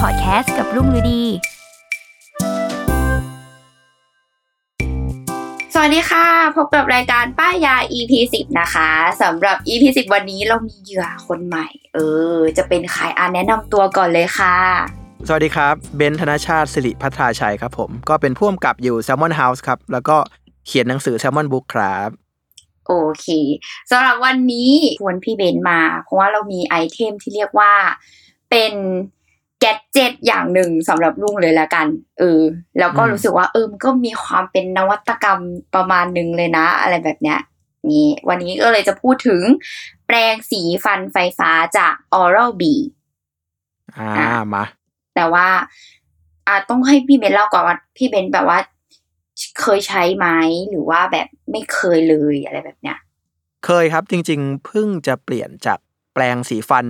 [0.00, 1.22] พอดแคสต์กับรุ่งฤดี
[5.74, 8.90] สวัสดีค่ะ พบกับรายการป้ายยา EP 10นะคะ
[9.22, 11.98] สำหรับ EP 10วันนี้เรามีเหยื่อคนใหม่ เอ
[12.34, 14.56] อ จะเป็นใครอ่านแนะนำตัวก่อนเลยค่ะ
[15.26, 20.16] สวัสดีครับ เบนซ์ธนชาติสิริพัทราชัยครับผม ก็เป็นผู้กำกับอยู่ Salmon House ครับ แล้วก็
[20.66, 22.08] เขียนหนังสือ Salmon Book ครับ
[22.86, 23.26] โอเค
[23.90, 27.72] สำหรับวันนี้ชวนพี่เบนมา เพราะว่าเรามีไอเทมที่เรียกว่า
[28.50, 28.72] เป็น
[29.60, 31.86] แกดเจ็ตอย่างหนึ่งสำหรับลุงเลยละกัน
[32.18, 32.40] เออ
[32.78, 35.40] แล้วก็อืมรู้สึกว่าเออมันก็มีความเป็นนวัตกรรม
[35.74, 37.38] ประมาณหนึ่งเลยนะ อะไรแบบเนี้ย
[37.90, 39.42] นี่วันนี้ก็เลยจะพูดถึง
[40.06, 42.62] แปรงสีฟันไฟฟ้าจาก Oral B
[43.98, 44.64] อ่าอะมา
[45.14, 45.48] แต่ว่า
[46.46, 48.58] อ่าต้องให้พี่เบนเล่าก่อนว่าพี่เบนแบบว่า
[49.60, 50.26] เคยใช้ไหม
[50.70, 52.98] หรือว่าแบบไม่เคยเลยอะไรแบบเนี้ย
[53.66, 55.78] เคยครับจริง ๆ เพิ่งจะเปลี่ยนจาก
[56.14, 56.86] แปรงสีฟัน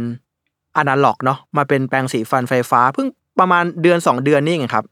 [0.77, 3.09] อนาล็อกเนาะมาเป็นแปรงสีฟันไฟฟ้า เพิ่ง
[3.39, 4.85] ประมาณเดือนสองเดือนนี่เองครับ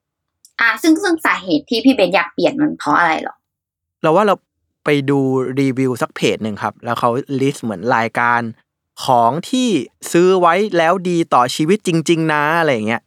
[0.60, 3.34] อ่า ซึ่งซึ่งสาเหตุที่พี่เบนอยากเปลี่ยนมันเพราะอะไรหรอ
[4.02, 4.34] เราว่าเรา
[4.84, 5.18] ไปดู
[5.60, 8.40] รีวิวสักเพจหนึ่งครับ แล้วเขา list เหมือนรายการ
[9.04, 9.68] ของที่
[10.12, 13.02] ซื้อไว้แล้วดีต่อชีวิตจริง ๆ นะอะไรอย่างเงี้ย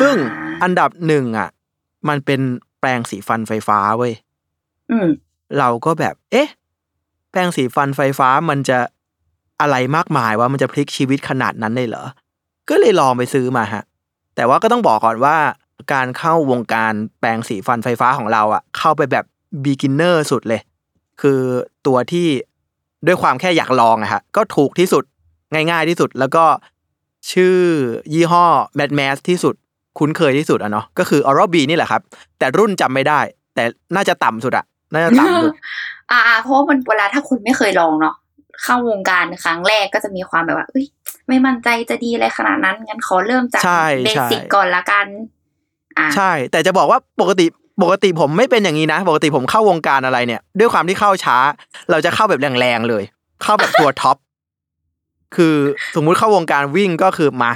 [0.00, 1.48] ซึ่งอ่าอันดับหนึ่งอะ
[2.08, 2.40] มันเป็น
[2.80, 4.12] แปรงสีฟันไฟฟ้าเว้ย
[4.90, 5.08] อืม
[5.58, 6.48] เราก็แบบ เอ๊ะ
[7.30, 8.78] แปรงสีฟันไฟฟ้ามันจะ
[9.60, 12.04] อะไรมากมายว่ามันจะพลิกชีวิตขนาดนั้นเลยเหรอ
[12.70, 13.82] ก็เลยลองไปซื้อมาฮะ
[14.36, 15.36] แต่ว่าก็ต้องบอกก่อนว่า
[15.92, 19.24] การเข้าวงการแปรงสีฟันไฟฟ้าของเราอะเข้าไปแบบ
[19.64, 20.60] beginner สุดเลย
[21.20, 21.40] คือ
[21.86, 22.26] ตัวที่
[23.06, 25.04] ด้วยความแค่อยากลองอะฮะก็ถูกที่สุด
[25.52, 26.44] ง่าย ๆที่สุดแล้วก็
[27.32, 27.56] ชื่อ
[28.12, 28.44] ยี่ห้อ
[28.78, 29.54] Mad Max ที่สุด
[29.98, 32.02] คุ้นเคยที่สุดอะเนาะก็คือ Oral B นี่แหละครับ
[32.38, 33.20] แต่รุ่นจำไม่ได้
[33.54, 33.64] แต่
[33.94, 35.52] น่าจะต่ำสุดอะน่าจะต่ำสุด
[36.10, 38.14] อ่าเพราะวันเวลาถ้าคุณไม่เคยลองเนาะ
[38.62, 40.86] เข้าวงการครั้งแรกก็จะมีความแบบว่าเอ้ย
[41.28, 45.06] ไม่มั่นใจจะดีอะไรขนาดนั้น งั้นขอเริ่มจากใช่เบใช่สิกก่อนละกัน
[45.98, 47.46] อ่าใช่ แต่จะบอกว่าปกติ
[47.82, 51.36] ปกติผมไม่เป็นอย่างนี้นะ ปกติผมเข้าวงการอะไรเนี่ย ด้วยความที่เข้าช้า
[51.90, 53.04] เราจะเข้าแบบแรงๆเลย
[53.42, 54.16] เข้าแบบตัวท็อป
[55.36, 55.54] คือ
[55.94, 57.50] สมมุติเข้าวงการวิ่งก็คือมา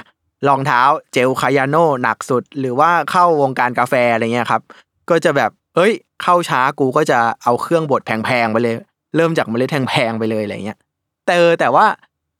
[0.48, 0.82] รองเท้า
[1.12, 4.62] เจลคายาโน่หนักสุด หรือว่าเข้าวงการกาแฟอะไรเงี้ยครับ
[5.10, 5.92] ก็จะแบบเฮ้ย
[6.22, 8.74] เข้าช้ากูก็จะเอาเครื่องบดแพงๆไปเลย
[9.16, 10.78] เริ่มจากเมล็ดแพงๆไปเลยอะไรเงี้ย
[11.24, 11.86] แต่เออแต่ว่า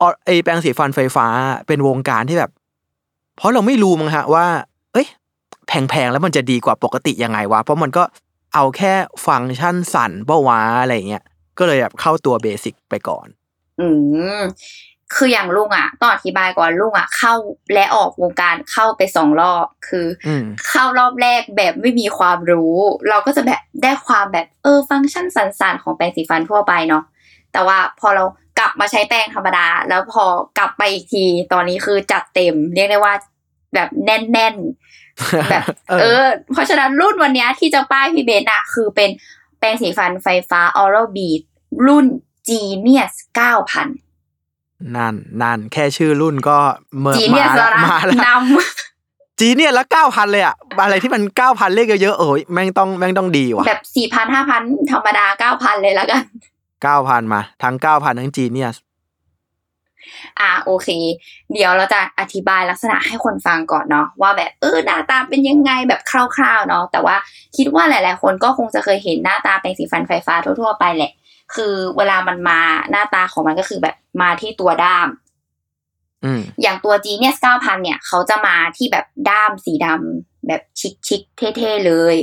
[0.01, 1.27] ออไอแปรงสีฟันไฟฟ้า
[1.67, 2.51] เป็นวงการที่แบบ
[3.37, 4.47] เพราะเราไม่รู้มั้งฮะว่า
[4.93, 5.09] เอ้ย
[5.67, 8.03] แพงๆแล้วมันจะดีกว่าปกติยังไงวะ เพราะมันก็
[8.55, 8.93] เอาแค่
[9.27, 11.25] ฟังก์ชันสั่นเป้าวะอะไรเงี้ย
[11.59, 13.27] ก็เลยแบบเข้าตัวเบสิกไปก่อน
[13.81, 13.87] อื
[14.41, 14.43] ม
[15.15, 17.35] คืออย่างลุงอะต้องอธิบายก่อนลุงอะเข้า
[17.75, 22.75] และออกวงการเข้าไปสองรอบ คืออืมเข้ารอบแรกแบบไม่มีความรู้
[23.09, 27.05] เราก็จะแบบได้ความแบบเออฟังก์ชันสันๆของแปรงสีฟันทั่วไปเนาะ
[27.53, 28.42] แต่ว่าพอเรากลั
[28.73, 30.25] บมาใช้แป้งธรรมดา แล้วพอ
[30.59, 33.15] กลับไปอีกที ตอนนี้คือจัดเต็ม เรียกได้ว่า
[33.75, 39.11] แบบแน่นๆแบบเออเออเพราะฉะนั้นรุ่นวันเนี้ยที่จะป้ายพี่เบนอะคือเป็น
[39.59, 41.19] แปรงสีฟันไฟฟ้า Oral B
[41.87, 42.07] รุ่น
[42.49, 46.59] Genius 9000นั่นนั่นแค่ชื่อรุ่นก็
[47.01, 56.23] เมื่อ Genius มาแล้วนะมาแล้วนำจีเนี่ยละเก้าพันเลยอะอะไรที่มันเก้าพันเลขเยอะๆโอ้ยแม่งต้องแม่งต้องดีว่ะแบบสี่พันห้าพันธรรมดาเก้าพันเลยแล้วกัน
[56.83, 58.71] เก้าพันมา ทั้งเก้าพันทั้งจีเนี่ย
[60.41, 60.89] อ่าโอเค
[61.53, 66.13] เดี๋ยวเราจะอธิบายลักษณะให้คนฟังก่อนเนาะว่าแบบเออหน้าตาเป็นยังไงแบบค
[66.43, 67.17] ร่าวๆเนาะแต่ว่า
[67.57, 71.13] คิดว่าหลาย ๆ คนก็คงจะเคยเห็นหน้าตาแปรงสีฟันไฟฟ้าทั่วๆไปแหละ
[71.55, 75.09] คือเวลามันมาหน้าตาของมันก็คือแบบมาที่ตัวด้าม
[76.25, 79.87] อืมอย่างตัว Genius 9000เนี่ย เขาจะมาที่แบบด้ามสีด
[80.47, 80.63] แบบ
[81.09, 82.17] ชิคๆเท่ๆเลย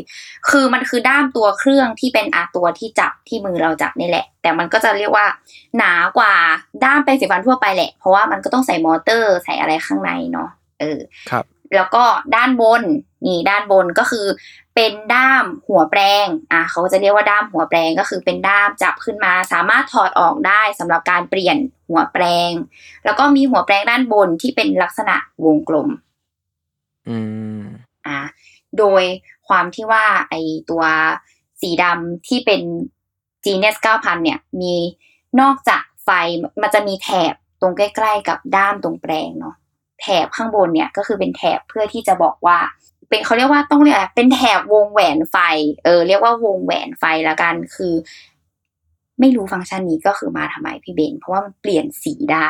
[0.49, 5.25] คือมันคือด้ามตัวเครื่องที่เป็นอาตัวที่จับที่มือเราจับนี่แหละ แต่มันก็จะเรียกว่า
[5.77, 6.33] หนากว่า
[6.83, 10.49] ด้ามแปรงสีฟันทั่วไปแหละ เพราะว่ามันก็ต้องใส่มอเตอร์ใส่อะไรข้างในเนาะ
[10.79, 10.99] เออ
[11.29, 11.45] ครับ
[11.75, 12.03] แล้วก็
[12.35, 12.83] ด้านบน
[13.25, 14.27] นี่ด้านบนก็คือ
[14.75, 21.57] เป็นด้ามหัวแปรงอะเขาจะเรียกว่าด้ามหัวแปรงก็คือเป็นด้ามจับขึ้นมา สามารถถอดออกได้สำหรับการเปลี่ยน
[21.89, 22.51] หัวแปรง
[23.05, 25.15] แล้วก็มีหัวแปรงด้านบนที่เป็นลักษณะ
[25.45, 25.89] วงกลม
[27.09, 27.17] อื
[27.61, 27.63] ม
[28.07, 28.19] อะ
[28.77, 29.03] โดย
[29.47, 30.35] ความที่ว่าไอ
[30.69, 30.83] ตัว
[31.61, 32.61] สีดำที่เป็น
[33.45, 34.75] Genius 9000 เนี่ย มี
[35.41, 36.09] นอกจากไฟ
[36.61, 39.55] มันจะมีแถบตรงใกล้ๆ กับด้ามตรงแปรงเนาะ
[40.01, 42.57] แถบข้างบนเนี่ยก็คือเป็นแถบเพื่อที่จะบอกว่า
[43.09, 45.37] เป็นเขาเรียกว่าต้องเรียกอะไรเป็นแถบวงแหวนไฟ
[45.83, 47.93] เออ เรียกว่าวงแหวนไฟละกันคือ
[49.19, 52.49] ไม่รู้ฟังก์ชันนี้ก็คือมาทำไมพี่เบน เพราะว่ามันเปลี่ยนสีได้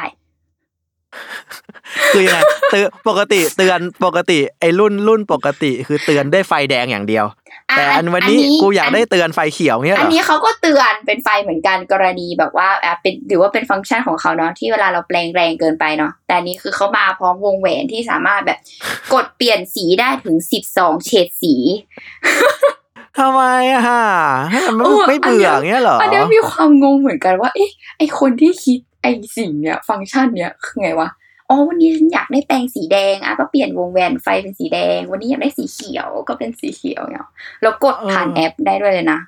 [2.13, 2.39] คือยังไง
[2.71, 7.25] เตือนปกติเตือนปกติไอ้รุ่นรุ่นปกติคือเตือนได้ไฟแดงอย่างเดียว
[7.71, 18.59] อะแต่อันวันนี้กูอยากได้เตือนไฟเขียวเงี้ยเหอัรนอนี้เขาก็เตือนเป็นไฟเหมือนกันกรณีแบบว่าอะเป็นหรือว่าเป็นฟังก์ชันของเขาเนาะที่เวลาเราแปลงแรงเกินไปเนาะแต่อันนี้คือเขามาพร้อมวงแหวนที่สามารถแบบ
[19.13, 21.55] กดเปลี่ยนสีได้ถึงสิบสองเฉดสี
[23.17, 23.41] ทำไม
[23.73, 24.03] อะฮะ
[24.51, 29.05] ให้มันไม่เออไม่เบื่ออันเนี้ยเงี้ยเหรออันเนี้ยมีความงงเหมือนกันว่าเอ๊ะไอคนที่คิด ไอ
[29.37, 31.09] สิ่งเนี้ยฟังก์ชันเนี้ยคือไงวะ
[31.49, 37.29] อ๋อวันนี้ฉันอยากได้แปรงสีแดงอะก็เปลี่ยนวงแหวนไฟเป็นสีแดง วันนี้อยากได้สีเขียวก็เป็นสีเขียวเนาะ
[37.61, 39.19] แล้วกดผ่านแอปได้ด้วยเลยนะ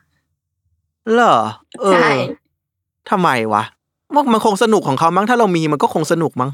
[1.13, 1.37] เหรอ
[1.81, 2.09] เออใช่
[3.09, 3.63] ทำไมวะ
[4.13, 6.51] ว่ามันคงสนุกของเขามั้งถ้าเรามีมันก็คงสนุกมั้ง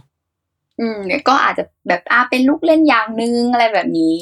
[0.79, 0.99] อืม
[1.29, 4.17] ก็อาจจะแบบอ่าเป็นลูกเล่นอย่างหนึงอะไรแบบนี้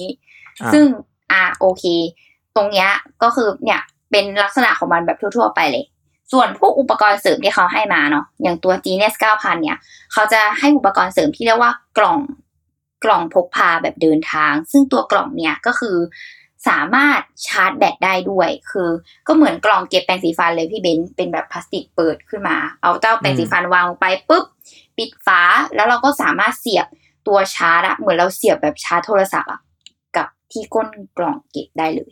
[0.62, 0.86] อ่าซึ่ง
[1.32, 1.84] อ่าโอเค
[2.56, 2.90] ตรงเนี้ย
[3.24, 3.82] ก็คือเนี่ย
[4.12, 5.86] เป็นลักษณะของมันแบบทั่ว ๆ ไปเลย
[6.31, 9.77] ส่วนพวกอุปกรณ์เสริมที่เขาให้มาเนาะอย่างตัว Genius 9000 เนี่ย
[10.13, 12.19] เขาจะให้อุปกรณ์เสริมที่เรียกว่ากล่อง
[13.04, 15.98] กล่องพกพาแบบเดินทาง ซึ่งตัวกล่องเนี่ยก็คือ
[16.68, 18.89] สามารถชาร์จแบตได้ด้วย คือ
[19.27, 24.45] ก็เหมือนกล่องเก็บแปรงสีฟันเลยพี่เบนซ์เป็นแบบพลาสติกเปิดขึ้นมา เอาเจ้าแปรงสีฟันวางลงไปปุ๊บ
[24.98, 25.42] ปิดฝา
[25.75, 26.88] แล้วเราก็สามารถเสียบ
[27.27, 29.60] ตัวชาร์จอะเหมือนเราเสียบแบบชาร์จโทรศัพท์อะ
[30.16, 30.88] กับที่ก้น
[31.18, 32.12] กล่องเก็บได้เลย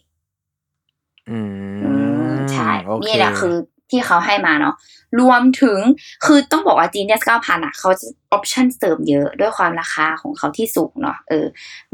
[1.30, 1.40] อื
[1.82, 1.90] อื
[2.36, 3.56] มมใช่โอเคนี่แหละคือ
[3.94, 4.76] ที่เขาให้มาเนาะ
[5.20, 5.80] รวมถึง
[6.26, 11.46] คือต้องบอกว่า Genius 9000อะเขาจะออปชันเสริมเยอะด้วยความราคาของเขาที่สูงเนาะเออ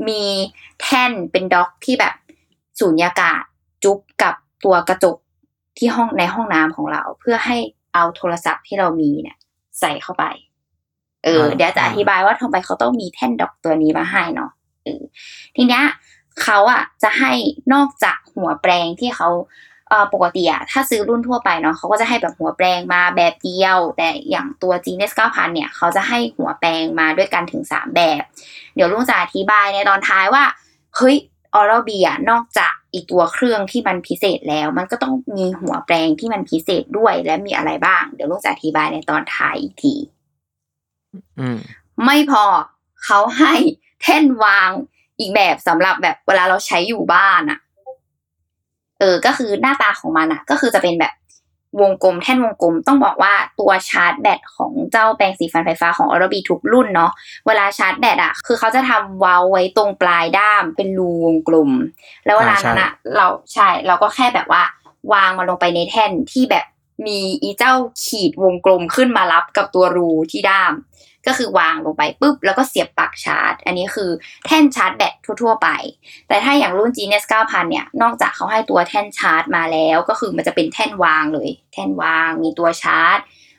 [0.07, 0.23] มี
[0.81, 2.15] แท่นเป็นด็อกที่แบบ
[2.79, 3.43] สูญญากาศ
[3.83, 4.35] จุ๊บกับ
[4.65, 5.17] ตัวกระจก
[5.77, 7.57] ที่ห้องในห้องน้ำของเรา เพื่อให้
[7.93, 9.37] เอาโทรศัพท์ที่เรามีเนี่ย
[9.79, 10.25] ใส่เข้าไป
[11.23, 14.51] เอออ่าเดี๋ยวจะอธิบายว่าทำไมเขาต้องมีแท่นด็อกตัวนี้มาให้เนาะ
[14.83, 15.01] เออ
[15.55, 15.83] ทีเนี้ย
[16.43, 17.33] เขาอะจะให้
[17.73, 19.47] นอกจากหัวแปรงที่เขาเอ่อ
[20.13, 28.21] ปกติอะถ้าซื้อรุ่นทั่วไปเนาะเขาก็จะให้แบบหัวแปรงมาแบบเดียว แต่อย่างตัว Genius 9000 เนี่ย เขาจะให้หัวแปรงมาด้วยกันถึง 3 แบบ
[28.75, 30.43] เดี๋ยวลุงจะอธิบายในตอนท้ายว่า
[30.95, 31.15] เฮ้ย
[31.55, 39.95] ออร์บีอะนอกจากอีกตัวเครื่องที่มันพิเศษแล้ว มันก็ต้องมีหัวแปรงที่มันพิเศษด้วยและมีอะไรบ้าง เดี๋ยวลุงจะอธิบายในตอนท้ายอีกที
[41.39, 41.59] อืม
[42.05, 42.45] ไม่พอ
[43.05, 43.53] เขาให้
[44.01, 44.69] แท่นวาง
[45.19, 47.59] อีกแบบสำหรับแบบเวลาเราใช้อยู่บ้านอะ
[48.99, 51.13] เออก็คือหน้าตาของมันอะก็คือจะเป็นแบบ
[51.81, 57.11] วงกลมแท่นวงกลมต้องบอกว่าตัวชาร์จแบตของเจ้าแปรงสีฟันไฟฟ้าของออร์บีทุกรุ่นเนาะ
[57.47, 61.69] เวลาชาร์จแบตอะคือเขาจะทำเว้าไว้ตรงปลายด้ามเป็นรูวงกลม
[62.25, 64.63] แล้วเวลานั้นอะเราใช่เราก็แค่แบบว่า
[65.13, 66.65] วางมันลงไปในแท่นที่แบบ
[67.07, 67.73] มีอีเจ้า
[68.05, 70.73] ขีดวงกลมขึ้นมารับกับตัวรูที่ด้าม
[71.29, 74.09] ก็คือวางลงไปปุ๊บแล้วก็เสียบปลั๊กชาร์จ อันนี้คือ
[74.45, 75.69] แท่นชาร์จแบตทั่ว ๆ ไป
[76.27, 83.17] แต่ถ้าอย่างรุ่น Genius 9000 เนี่ย นอกจากเขาให้ตัวแท่นชาร์จมาแล้ว ก็คือมันจะเป็นแท่นวางเลย แท่นวางมีตัวชาร์จ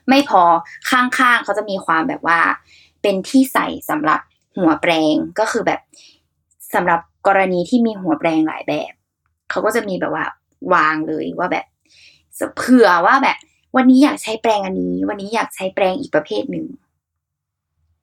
[0.09, 0.43] ไม่พอ
[0.91, 2.41] ข้างๆเขาจะมีความแบบว่า
[3.03, 4.21] เป็นที่ใส่สำหรับ
[4.57, 5.81] หัวแปรงก็คือแบบ
[6.75, 8.93] สำหรับกรณีที่มีหัวแปรงหลายแบบ
[9.51, 10.27] เขาก็จะมีแบบว่า
[10.75, 11.67] วางเลยว่าแบบ
[12.57, 13.39] เผื่อว่าแบบ
[13.77, 16.67] วันนี้อยากใช้แปรงอันนี้ วันนี้อยากใช้แปรงอีกประเภทหนึ่ง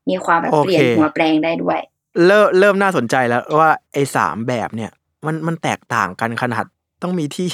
[0.09, 1.79] มีความแบบโอเคเปลี่ยนหัวแปรงได้ด้วย
[2.25, 4.91] เริ่มเริ่มน่าสนใจแล้วว่าไอ้สามแบบเนี่ย
[5.25, 6.63] มันมันแตกต่างกันขนาด
[7.01, 7.49] ต้องมีที่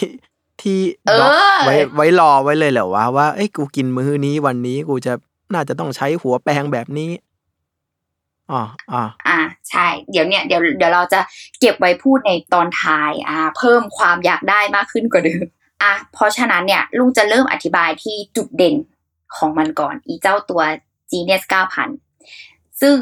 [0.62, 1.32] ที่เออด็อก
[1.66, 5.14] ไว้ไว้รอไว้เลยเหรอวะว่าเอ้ยกูกินมื้อนี้วันนี้กูจะ
[5.54, 7.10] น่าจะต้องใช้หัวแปรงแบบนี้
[8.52, 11.20] อ๋ออ๋ออ่าใช่ เดี๋ยวเนี่ยเดี๋ยวเดี๋ยวเราจะ
[11.60, 15.46] เก็บไว้พูดในตอนท้ายอ่า เพิ่มความอยากได้มากขึ้นกว่าเดิม
[15.84, 18.76] อะเพราะฉะนั้นเนี่ยลุงจะเริ่มอธิบายที่จุดเด่น
[19.38, 20.62] ของมันก่อน อีเจ้าตัว
[21.12, 21.44] Genius
[21.84, 22.13] 9000
[22.82, 22.96] ซึ่ง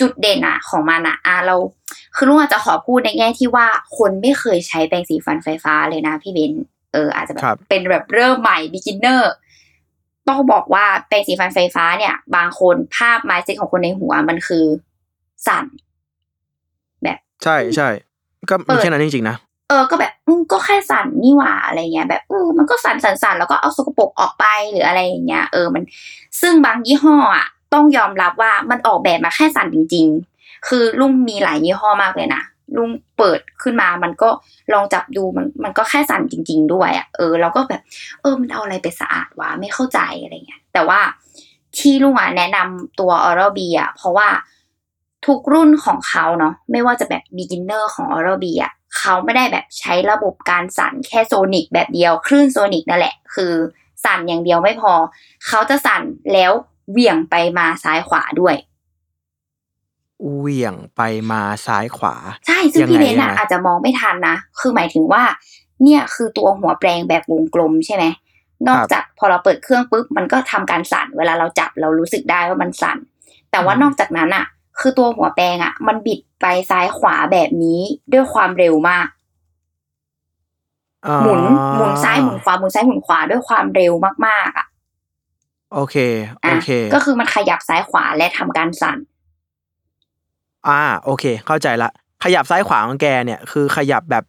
[0.00, 1.56] จุดเด่นอะของมันอะอะเรา
[2.16, 3.66] คือลุงอาจจะขอพูดในแง่ที่ว่า
[3.98, 6.52] คนไม่เคยใช้แปรงสีฟันไฟฟ้าเลยนะพี่เบน
[6.92, 9.22] เอออาจจะแบบครับเป็นแบบเริ่มใหม่ beginner
[10.28, 14.64] ต้องบอกว่าแปรงสีฟันไฟฟ้าเนี่ย บางคนภาพ mindset ของคนในหัวมันคือ
[15.46, 15.64] สั่น
[17.02, 17.88] แบบ ใช่ใช่
[18.50, 19.36] ก็มีแค่นั้นจริงๆนะ
[19.68, 25.82] เออก็แบบอืมก็แค่สั่นนี่หว่าอะไรเงี้ยแบบเออมันก็สั่นสั่นสั่นแล้วก็เอาสกปรกออกไปหรืออะไรอย่างเงี้ยเออมัน
[26.40, 32.42] ซึ่งบางยี่ห้ออะ ต้องยอมรับว่ามันออกแบบมาแค่สั่นจริง ๆ คือลุงมีหลายยี่ห้อมากเลยนะ
[32.76, 34.30] ลุงเปิดขึ้นมามันก็
[34.72, 37.82] ลองจับดูมันมันก็แค่สั่นจริง ๆ ด้วยอะเออเราก็แบบ
[38.20, 41.00] เออมันเอาอะไรไปสะอาดวะไม่เข้าใจอะไรเงี้ยแต่ว่า
[41.78, 44.28] ที่ลุงอะแนะนำตัว Oral B อะเพราะว่า
[45.26, 53.52] ทุกรุ่นของเขาเนาะไม่ว่าจะแบบ beginner ของ Oral B อะเขาไม่ได้แบบใช้ระบบการสั่นแค่โซนิกแบบเดียว คลื่นโซนิกนั่นแหละ คือ
[54.04, 54.92] สั่นอย่างเดียวไม่พอ
[55.46, 56.52] เขาจะสั่นแล้ว
[56.90, 58.54] เหวี่ยงไปมาซ้ายขวาด้วย
[60.38, 62.14] เหวี่ยงไปมาซ้ายขวา
[62.46, 65.22] ใช่ ซึ่งยังไงพี่เบนซ์อะยังไงอาจจะมองไม่ทันนะ คือหมายถึงว่า
[65.82, 68.04] เนี่ยคือตัวหัวแปลงแบบวงกลมใช่ไหม
[68.68, 72.98] นอกจากพอเราเปิดเครื่องปุ๊บ มันก็ทำการสั่น เวลาเราจับเรารู้สึกได้ว่ามันสั่น
[73.50, 74.44] แต่ว่านอกจากนั้นอะ
[74.80, 77.80] คือตัวหัวแปลงอะมันบิดไปซ้ายขวาแบบนี้
[78.12, 79.06] ด้วยความเร็วมาก
[81.06, 81.40] อ่าหมุน
[81.76, 83.92] หมุนซ้ายหมุนขวาหมุนซ้ายหมุนขวาด้วยความเร็ว
[84.26, 84.66] มากๆอะ
[85.74, 85.96] โอเค
[86.42, 88.98] โออะเค ก็คือมันขยับซ้ายขวาและทำการสั่น
[90.68, 91.90] อ่า โอเค เข้าใจละ
[92.24, 94.24] ขยับซ้ายขวาของแกเนี่ย คือขยับแบบ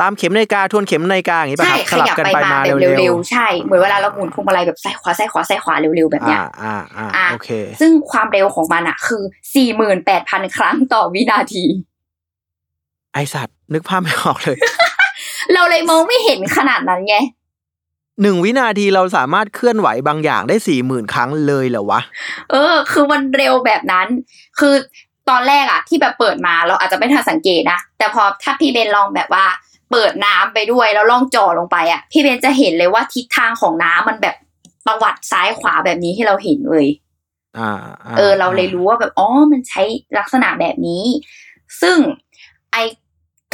[0.00, 7.50] ตามเข็มนาฬิกาทวนเข็มนาฬิกาอย่างนี้ป่ะใช่ ครับขสลับยับกันไปไปมามาแบบเร็วเร็วๆใช่ เหมือนเวลาเราหมุนพวงมาลัยแบบซ้ายขวาซ้ายขวาซ้ายขวาเร็วๆแบบๆ เนี้อ่า ย อ่า อ่า อะ โอเค
[7.80, 9.22] ซึ่งความเร็วของมันอะคือ
[9.54, 11.64] สี่หมื่นแปดพันครั้งต่อวินาที
[13.12, 14.58] ไอสัตว์นึกภาพไม่ออกเลย
[15.54, 17.16] เราเลยมองไม่เห็นขนาดนั้นไง
[18.20, 22.00] หนึ่งวินาทีเราสามารถเคลื่อนไหวบางอย่างได้สี่หมื่นครั้งเลยเหรอวะ
[22.50, 24.06] เออ คือมันเร็วแบบนั้น
[24.58, 24.74] คือ
[25.28, 29.44] ตอนแรกอะที่แบบเปิดมาเราอาจจะไม่ทันสังเกตนะ แต่พอถ้าพี่เบนลองแบบว่า
[29.90, 34.36] เปิดน้ำไปด้วยแล้วล่องจ่อลงไปอะพี่เบนจะเห็นเลยว่าทิศทางของน้ำมันแบบ
[34.86, 36.86] ประวัติซ้ายขวาแบบนี้ให้เราเห็นเลย
[37.58, 37.70] อ่า
[38.16, 39.82] เออ เราเลยรู้ว่าแบบอ๋อมันใช้
[40.18, 41.04] ลักษณะแบบนี้
[41.82, 41.96] ซึ่ง
[42.72, 42.76] ไอ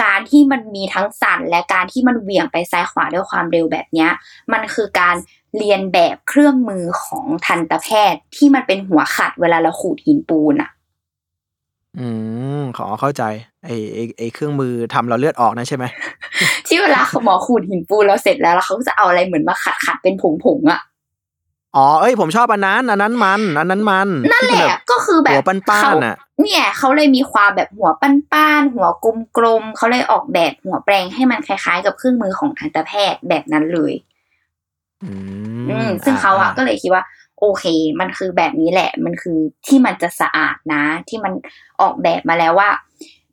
[0.02, 4.10] การที่มันมีทั้งสั่นและการที่มันเหวี่ยงไปซ้ายขวาด้วยความเร็วแบบเนี้ย
[4.52, 5.16] มันคือการ
[5.58, 10.70] เรียนแบบเครื่องมือของทันตแพทย์ที่มันเป็นหัวขัดเวลาเราขูดหินปูนอะ
[11.98, 12.08] อื
[12.60, 13.22] มขอเข้าใจ
[13.64, 15.84] ไอไอไอเครื่องมือทำเราเลือดออกนะใช่ไหม
[16.66, 20.80] ที่เวลาหมอขูดหินปูนเราเสร็จแล้วแล้วเขาก็จะเอาอะไรเหมือนมาขัดขัดๆเป็นผงผงๆอะ
[21.78, 28.88] อ๋อเอ้ยผมชอบอันนั้น อันนั้นมัน อันนั้นมันนั่นแหที่เป็ละก็คือแบบหัวปั้นเขาๆน่ะเนี่ยเขาเลยมีความแบบหัวป้านๆหัว
[29.36, 33.92] กลมๆเขาเลยออกแบบหัวแปลงให้มันคล้ายๆ กับเครื่องมือของทันตแพทย์แบบนั้นเลย
[35.02, 35.10] อื
[35.68, 37.04] อืมมซึ่งเขาอะก็เลยคิดว่า
[37.40, 37.64] โอเค
[38.00, 41.32] มันคือแบบนี้แหละ มันคือที่มันจะสะอาดนะ ที่มัน
[41.80, 42.70] ออกแบบมาแล้วว่า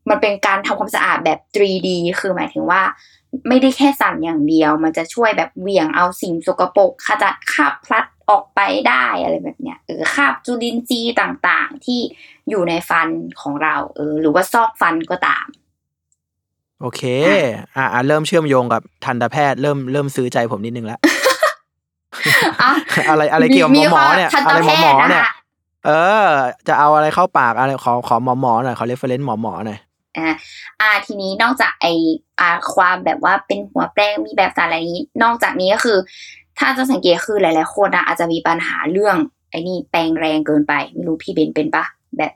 [0.10, 1.88] มันเป็นการทำความสะอาดแบบ 3D
[2.22, 2.82] คือหมายถึงว่า
[3.48, 12.00] ไม่ได้แค่สั่นอย่างเดียว มันจะช่วยแบบเหวี่ยงเอาสิ่งสกปรกขจัดคราบพลัดออกไปได้อะไรแบบเนี้ยเออคราบจุลินทรีย์ต่างๆ ที่
[12.50, 13.08] อยู่ในฟัน
[13.42, 15.46] ของเราเออหรือว่าซอกฟันก็ตาม
[16.82, 17.02] โอเค
[17.76, 21.00] อ่าเริ่มเชื่อมโยงกับทันตแพทย์เริ่มเริ่มซื้อใจผมนิดนึงแล้ว
[22.62, 22.72] อะ
[23.10, 25.34] อะไรอะไรเกี่ยวกับหมอหมอเนี่ยทันตอะไรหแพมอหมอทย์นะเนี่ยคะ
[25.86, 25.92] เอ
[26.26, 26.28] อ
[26.68, 29.80] จะเอาอะไรเข้าปากอะไรขอขอหมอหมอหน่อยขอเรฟเฟรนซ์หมอหมอหน่อย
[30.16, 30.34] อ่า
[30.82, 31.88] อ่าทีนี้นอกจากไอ
[32.40, 35.98] อ่าความแบบว่าเป็นหัวแปลงมีแบบสารอะไรนี้ นอกจากนี้ก็คือ
[36.60, 39.16] ถ้าจะสังเกตคือหลาย ๆ คนอะอาจจะมีปัญหาเรื่อง
[39.50, 41.86] ไอ้นี่แปลงแรงเกินไป ไม่รู้พี่เบนเป็นปะ
[42.18, 42.34] แบบ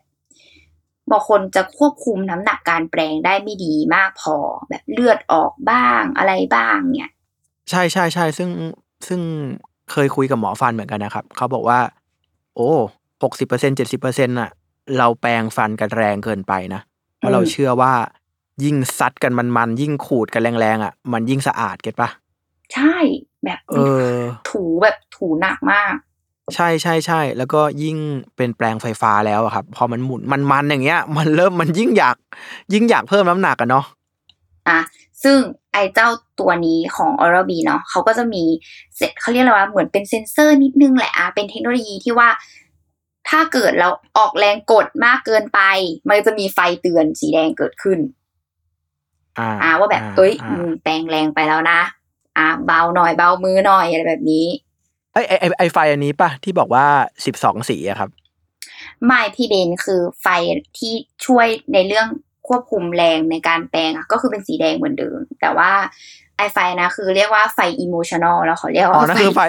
[1.11, 4.35] บางคนจะควบคุมน้ำหนักการแปลงได้ไม่ดีมากพอ
[4.69, 7.11] แบบเลือดออกบ้างอะไรบ้างเนี่ย
[7.69, 8.49] ใช่ใช่ใช่ซึ่ง
[9.07, 9.21] ซึ่ง
[9.91, 11.79] เคยคุยกับหมอฟันเหมือนกันนะครับ เขาบอกว่า
[12.55, 12.71] โอ้
[13.23, 14.49] หกสิบเปอร์เซ็นเจ็ดสิบเปอร์เซ็นต์ะ
[14.97, 16.81] เราแปรงฟันกันแรงเกินไปนะ
[17.19, 17.93] เพราะเราเชื่อว่า
[18.63, 22.09] ยิ่งซัดกันมันมันๆยิ่งขูดกันแรงๆอะ มันยิ่งสะอาดเก็ตปะ
[22.73, 22.95] ใช่
[23.43, 23.79] แบบเอ
[24.11, 24.13] อ
[24.49, 25.93] ถูแบบถูหนักมาก
[26.55, 27.97] ใช่ใช่ใช่แล้วก็ยิ่ง
[28.35, 32.17] เป็นแปลงไฟฟ้าแล้วอะครับ พอมันหมุนมันมันอย่างเงี้ย มันเริ่มมันยิ่งอยาก
[32.73, 33.85] ยิ่งอยากเพิ่มน้ำหนักอะเนาะ
[34.69, 34.79] อะ
[35.23, 35.37] ซึ่ง
[35.73, 36.09] ไอ้เจ้า
[36.39, 38.43] ตัวนี้ของ Oral B เนาะเขาก็จะมี
[38.95, 42.29] เซตเขาเรียกอะไรว่าเหมือนเป็นเซนเซอร์นิดนึงแหละอะเป็นเทคโนโลยีที่ว่า
[43.29, 45.59] ถ้าเกิดเราออกแรงกดมากเกินไป
[46.07, 47.99] มันจะมีไฟเตือนสีแดงเกิดขึ้น
[49.39, 51.79] อ่าอ่าว่าแบบเอ้ยอ่ามึงแปลงแรงไปแล้วนะ
[52.37, 54.45] อ่า เบาหน่อยเบามือหน่อยอะไรแบบนี้
[55.13, 56.85] ไอยไอไอไอไฟอันนี้ป่ะ ที่บอกว่า
[57.25, 58.09] สิบสองสีอะครับ
[59.05, 60.27] ไม่พี่เบนคือไฟ
[60.77, 60.93] ที่
[61.25, 62.07] ช่วยในเรื่อง
[62.47, 65.71] ควบคุมแรงในการแปลงอะก็คือเป็นสีแดงเหมือนเดิม แต่ว่า
[66.37, 69.39] ไอไฟนะคือเรียกว่าไฟอิโมชันอลแล้วเขาเรียกอ๋อว่านั่นคือไฟ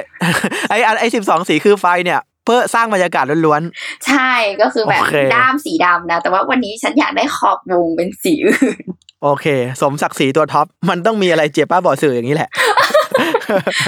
[0.71, 3.63] ไออันไอสิบสองสีคือไฟเนี่ยเพื่อสร้างบรรยากาศล้วน
[4.07, 9.47] ใช่ก็คือแบบโอเคด้ามสีดำนะ แต่ว่าวันนี้ฉันอยากได้ขอบวงเป็นสีอื่นๆโอเค
[9.83, 12.51] สมศักดิ์ศรีตัวท็อป มันต้องมีอะไรเจ็บป้าบอดสื่ออย่างนี้แหละ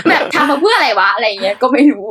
[0.08, 2.06] แบบทำมาเพื่ออะไรวะ อะไรเงี้ยก็ไม่รู้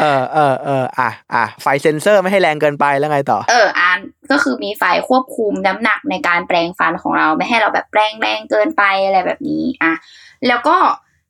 [0.00, 3.98] เออเออเอออะอะไฟเซนเซอร์ไม่ให้แรงเกินไปแล้วไงต่อ เอออัน
[4.30, 9.92] ก็คือมีไฟควบคุมน้ำหนักในการแปรงฟันของเราไม่ให้เราแบบแปรงแรงเกินไปอะไรแบบนี้อะ
[10.48, 10.76] แล้วก็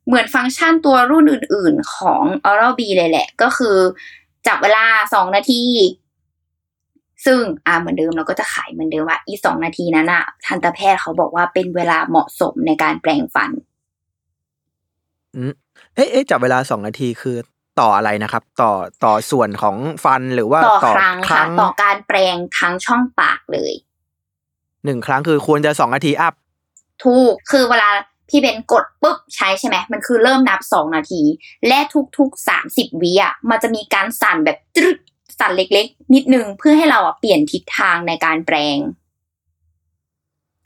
[0.07, 3.77] เหมือนฟังก์ชันตัวรุ่นอื่น ๆ ของ Oral B เลยแหละ ก็คือ
[4.47, 4.85] จับเวลา
[5.15, 5.63] สองนาที
[7.25, 13.51] ซึ่งอ่าเหมือนเดิมเราก็จะขายเหมือนเดิมว่าอีสองนาทีนั้นอะทันตแพทย์เขาบอกว่าเป็นเวลาเหมาะสมในการแปรงฟัน
[15.37, 15.53] อืม
[15.95, 17.37] เอ๊ะเอ๊ะจับเวลาสองนาทีคือ
[17.81, 18.73] ต่ออะไรนะครับ ต่อ
[19.05, 23.73] ต่อส่วนของฟันหรือว่าต่อครั้งค่ะต่อการแปรงทั้งช่องปากเลย
[24.85, 26.35] หนึ่งครั้งคือควรจะสองนาทีอัพ
[27.05, 27.91] ถูกคือเวลา
[28.29, 31.23] พี่เบนกดปุ๊บใช้ใช่ไหมมันคือเริ่มนับสองนาที
[31.69, 31.79] และ
[32.19, 34.99] ทุกๆสามสิบวิอะมันจะมีการสั่นแบบตรึด
[35.39, 38.79] สั่นเล็กๆ นิดนึงเพื่อให้เราอะเปลี่ยนทิศทางในการแปลง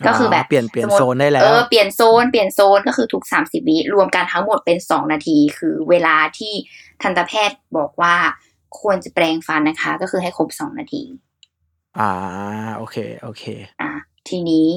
[0.06, 6.52] ก็คือแบบเปลี่ยนเปลี่ยนสมมุติโซนได้แล้วเออเปลี่ยนโซนเปลี่ยนโซนก็คือทุกสามสิบวิรวมกันทั้งหมดเป็นสองนาที คือเวลาที่
[7.02, 8.14] ทันตแพทย์บอกว่า
[8.80, 11.02] ควรจะแปลงฟันนะคะ ก็คือให้ครบสองนาที
[11.98, 12.10] อ่า
[12.76, 13.44] โอเค โอเค
[13.82, 13.90] อะ
[14.28, 14.68] ทีนี้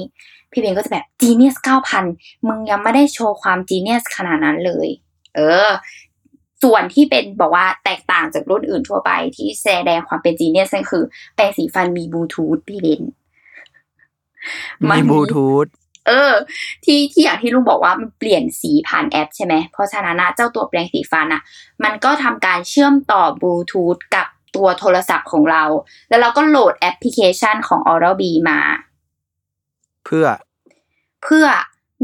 [0.54, 2.04] พี่เบนก็จะแบบ Genius เก้าพัน
[2.48, 4.88] มึงยังไม่ได้โชว์ความ Genius ขนาดนั้นเลย
[5.34, 5.70] เออ
[6.62, 13.02] ส่วนที่เป็นบอกว่าแตกต่างจากรุ่นอื่นทั่วไปที่แสดงความเป็น Genius นั่นคือ แปรงสีฟันมีบลูทูธพี่เบน
[14.88, 15.66] มีบลูทูธ
[16.06, 16.32] เออ
[16.84, 21.42] ที่ที่อย่างที่ลุงบอกว่ามันเปลี่ยนสีผ่านแอปใช่ไหมเพราะฉะนั้นนะเจ้าตัวแปรงสีฟันอะ
[21.84, 25.64] มันก็ทำการเชื่อมต่อบลูทูธกับตัวโทรศัพท์ของเรา
[26.08, 28.60] แล้วเราก็โหลดแอปพลิเคชันของ Oral B มา
[30.04, 30.26] เพื่อ
[31.22, 31.46] เพื่อ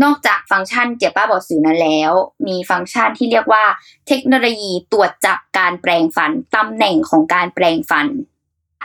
[0.03, 2.13] นอกจากฟังก์ชันเจ็บป้าบอกสื่อนั้นแล้ว
[2.47, 3.65] มีฟังก์ชันที่เรียกว่า
[4.09, 8.07] เทคโนโลยีตรวจจับการแปรงฟันตำแหน่งของการแปลงฟัน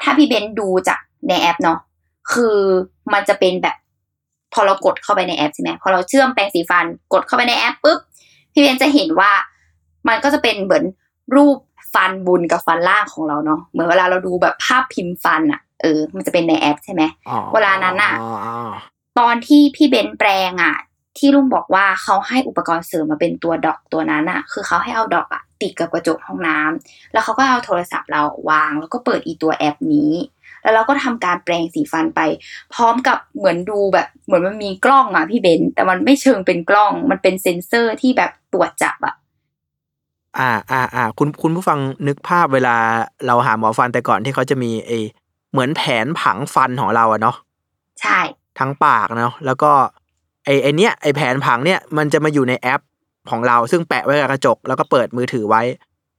[0.03, 1.79] ถ้าพี่เบนดูจากในแอปเนาะ
[2.33, 2.57] คือ
[3.13, 3.75] มันจะเป็นแบบ
[4.53, 7.99] พอเรากดเข้าไปในแอปใช่ไหมพอเราเชื่อมแปรงสีฟันกดเข้าไปในแอปปุ๊บ
[8.53, 9.31] พี่เบนจะเห็นว่า
[10.07, 10.83] มันก็จะเป็นเหมือน
[11.35, 11.57] รูป
[11.93, 18.57] ฟันบนกับฟันล่างของเราเนาะเหมือนเวลาเราดูแบบภาพพิมพ์ฟันอะเออ มันจะเป็นในแอปใช่ไหมอ๋อเวลานั้นน่ะอ๋ออ๋อ
[19.19, 20.75] ตอนที่พี่เบนแปลงอะ
[21.17, 30.13] ที่ลุงบอกว่าเขาให้อุปกรณ์เสริมมาเป็นตัวดอกตัวนั้นอะ คือเขาให้เอาดอกอะติดกับกระจกห้องน้ำแล้วเขาก็เอาโทรศัพท์เราวาง แล้วก็เปิดอีตัวแอปนี้
[30.63, 32.21] แล้วเราก็ทำการแปลงสีฟันไป
[32.73, 39.15] พร้อมกับเหมือนดูแบบเหมือนมันมีกล้องอะพี่เบนแต่มันไม่เชิงเป็นกล้อง มันเป็นเซ็นเซอร์ที่แบบตรวจจับอะ
[40.39, 42.75] อ่าอ่าอ่าคุณคุณผู้ฟังนึกภาพเวลา
[43.27, 44.91] เราหาหมอฟันแต่ก่อนที่เขาจะมีไอ
[45.51, 47.35] เหมือนแผนผังฟันของเราอะเนาะ
[48.01, 48.19] ใช่
[48.59, 49.71] ทั้งปากเนาะแล้วก็
[50.45, 52.81] ไอไอเนี้ยไอแผนผังเนี่ยมันจะมาอยู่ในแอป
[53.29, 55.61] ของเราซึ่งแปะไว้กับกระจกแล้วก็เปิดมือถือไว้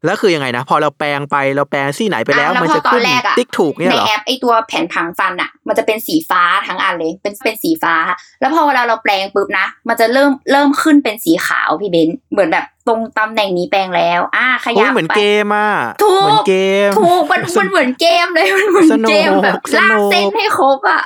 [0.05, 7.95] แล้วคือยังไงนะ พอเราแปลงไปเราแปลงซี่ไหนไปแล้วอะแล้วมันจะพอตอนขึ้นแรกอะติ๊กถูกเนี่ยในเหรอแอปไอตัวแผ่นผังฟันอะมันจะเป็นสีฟ้าทั้งอันเลยเป็นเป็นสีฟ้า
[8.41, 15.71] แล้วพอเวลาเราแปลงปุ๊บนะ มันจะเริ่มเริ่มขึ้นเป็นสีขาวพี่เบนซ์เหมือนแบบตรงตำแหน่งนี้แปลงแล้ว อ่าขโอ้ยัยบเหมือนไปเกมอะ
[16.05, 16.55] ถูกเหมือนเก
[16.89, 21.03] มถูกมันมันเหมือนเกมเลยมันเหมือนสนุกเกมแบบสนุลากกเส้นให้ครบอะ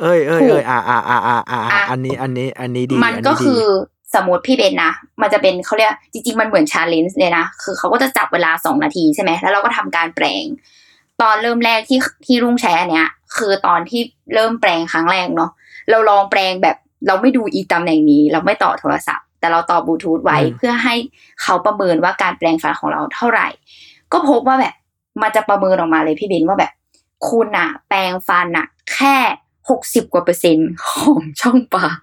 [0.00, 3.64] เอ้ยเอ้ยถูกเอ้ยอ่าอ่าอ่าอ่าอ่าอะอันนี้อันนี้อันนี้ดีมันอัก็ดีคือ
[4.14, 10.44] สมมติพี่เบนนะ มันจะเป็นเขาเรียกจริง ๆ มันเหมือน challenge เลยนะ คือเขาก็จะจับเวลาสองนาทีใช่ไหม แล้วเราก็ทำการแปรง
[11.20, 14.00] ตอนเริ่มแรกที่ที่รุ่งใช้อันเนี้ย คือตอนที่
[14.34, 15.50] เริ่มแปรงครั้งแรกเนาะ
[15.90, 20.94] เราลองแปรงแบบเราไม่ดูอีตำแหน่งนี้ เราไม่ต่อโทรศัพท์ แต่เราต่อบลูทูธไว้เพื่อให้
[21.42, 23.48] เขาประเมินว่าการแปรงฟันของเราเท่าไหร่
[24.12, 24.74] ก็พบว่าแบบ
[25.22, 26.72] มันจะประเมินออกมาเลยพี่เบนว่าแบบ
[27.28, 29.16] คุณอะแปรงฟันอะแค่
[29.70, 31.98] หกสิบกว่าเปอร์เซ็นต์ของช่องปาก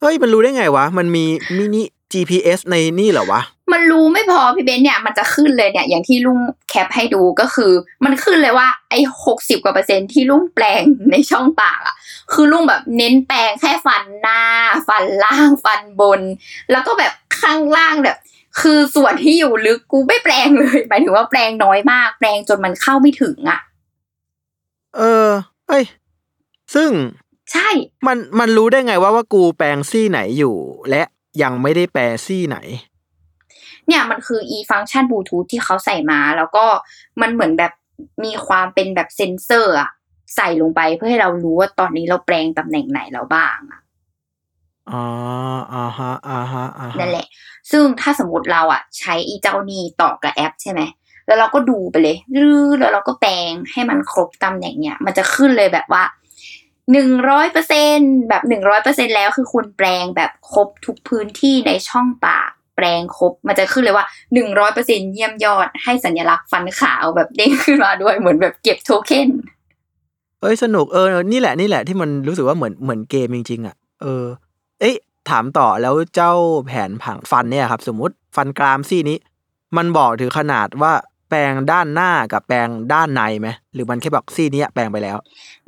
[0.00, 1.24] เฮ้ยมันรู้ได้ไงวะ มันมี
[1.56, 3.42] mini GPS ในนี่เหรอวะ
[3.72, 7.72] มันรู้ไม่พอพี่เบนซ์เนี่ย มันจะขึ้นเลยเนี่ย อย่างที่ลุง cap ให้ดูก็คือ
[8.04, 11.96] มันขึ้นเลยว่าไอ้หกสิบกว่าเปอร์เซ็นต์ที่ลุงแปรงในช่องปากอะ
[12.32, 14.42] คือลุงแบบเน้นแปรงแค่ฟันหน้า
[14.88, 16.20] ฟันล่างฟันบน
[16.70, 18.16] แล้วก็แบบข้างล่างแบบ
[18.60, 23.60] คือส่วนที่อยู่ลึกกูไม่แปลงเลยหมายถึงว่าแปลงน้อยมาก แปลงจนมันเข้าไม่ถึงอะ
[24.96, 25.28] เออ
[25.68, 25.84] เอ้ย
[26.74, 26.90] ซึ่ง
[27.52, 27.68] ใช่
[28.06, 30.56] มันมันรู้ได้ไงว่าว่ากูแปลงซี่ไหนอยู่
[30.90, 31.02] และ
[31.42, 32.58] ยังไม่ได้แปลซี่ไหน
[33.88, 36.64] เนี่ยมันคือ e ฟังก์ชันบลูทูธที่เขาใส่มา แล้วก็
[37.20, 37.72] มันเหมือนแบบ
[38.24, 39.90] มีความเป็นแบบเซนเซอร์อะ
[40.36, 43.80] ใส่ลงไปเพื่อให้เรารู้ว่าตอนนี้เราแปลงตำแหน่งไหนแล้วบ้างอะ
[44.90, 45.04] อ๋อ
[45.74, 47.26] อ่าฮะอ่าฮะอ่าฮะนั่นแหละ
[47.70, 50.80] ซึ่งถ้าสมมติเราอะใช้อีเจ้านี่ต่อกับแอปใช่ไหม
[51.26, 56.02] แล้วเราก็ดูไปเลยรื้อแล้วเราก็แปลงให้มันครบตำแหน่งเนี่ย มันจะขึ้นเลยแบบว่า
[56.92, 69.28] หนึ่งร้อยเปอร์เซ็นแบบหนึ่งร้อยเปอร์เซ็นแล้วคือคุณแปลงแบบครบทุกพื้นที่ในช่องปากแปลงครบ มันจะขึ้นเลยว่าหนึ่งร้อยเปอร์เซ็นเยี่ยมยอดให้สัญลักษณ์ฟันขาวแบบเด้งขึ้นมาด้วยเหมือนแบบเก็บโทเค็น
[70.40, 74.24] เอ้ยสนุกเออนี่แหละนี่แหละที่มันรู้สึกว่าเหมือนเหมือนเกมจริงๆอะเออ
[74.80, 74.96] เอ๊ะ
[75.30, 76.32] ถามต่อแล้วเจ้า
[76.66, 79.18] แผนผังฟันเนี่ยครับ สมมติฟันกรามซี่นี้
[79.76, 80.92] มันบอกถึงขนาดว่า
[81.34, 85.16] ปลงด้านหน้ากับแปลงด้านในไหมหรือมันแค่บอกซี่นี้แปลงไปแล้ว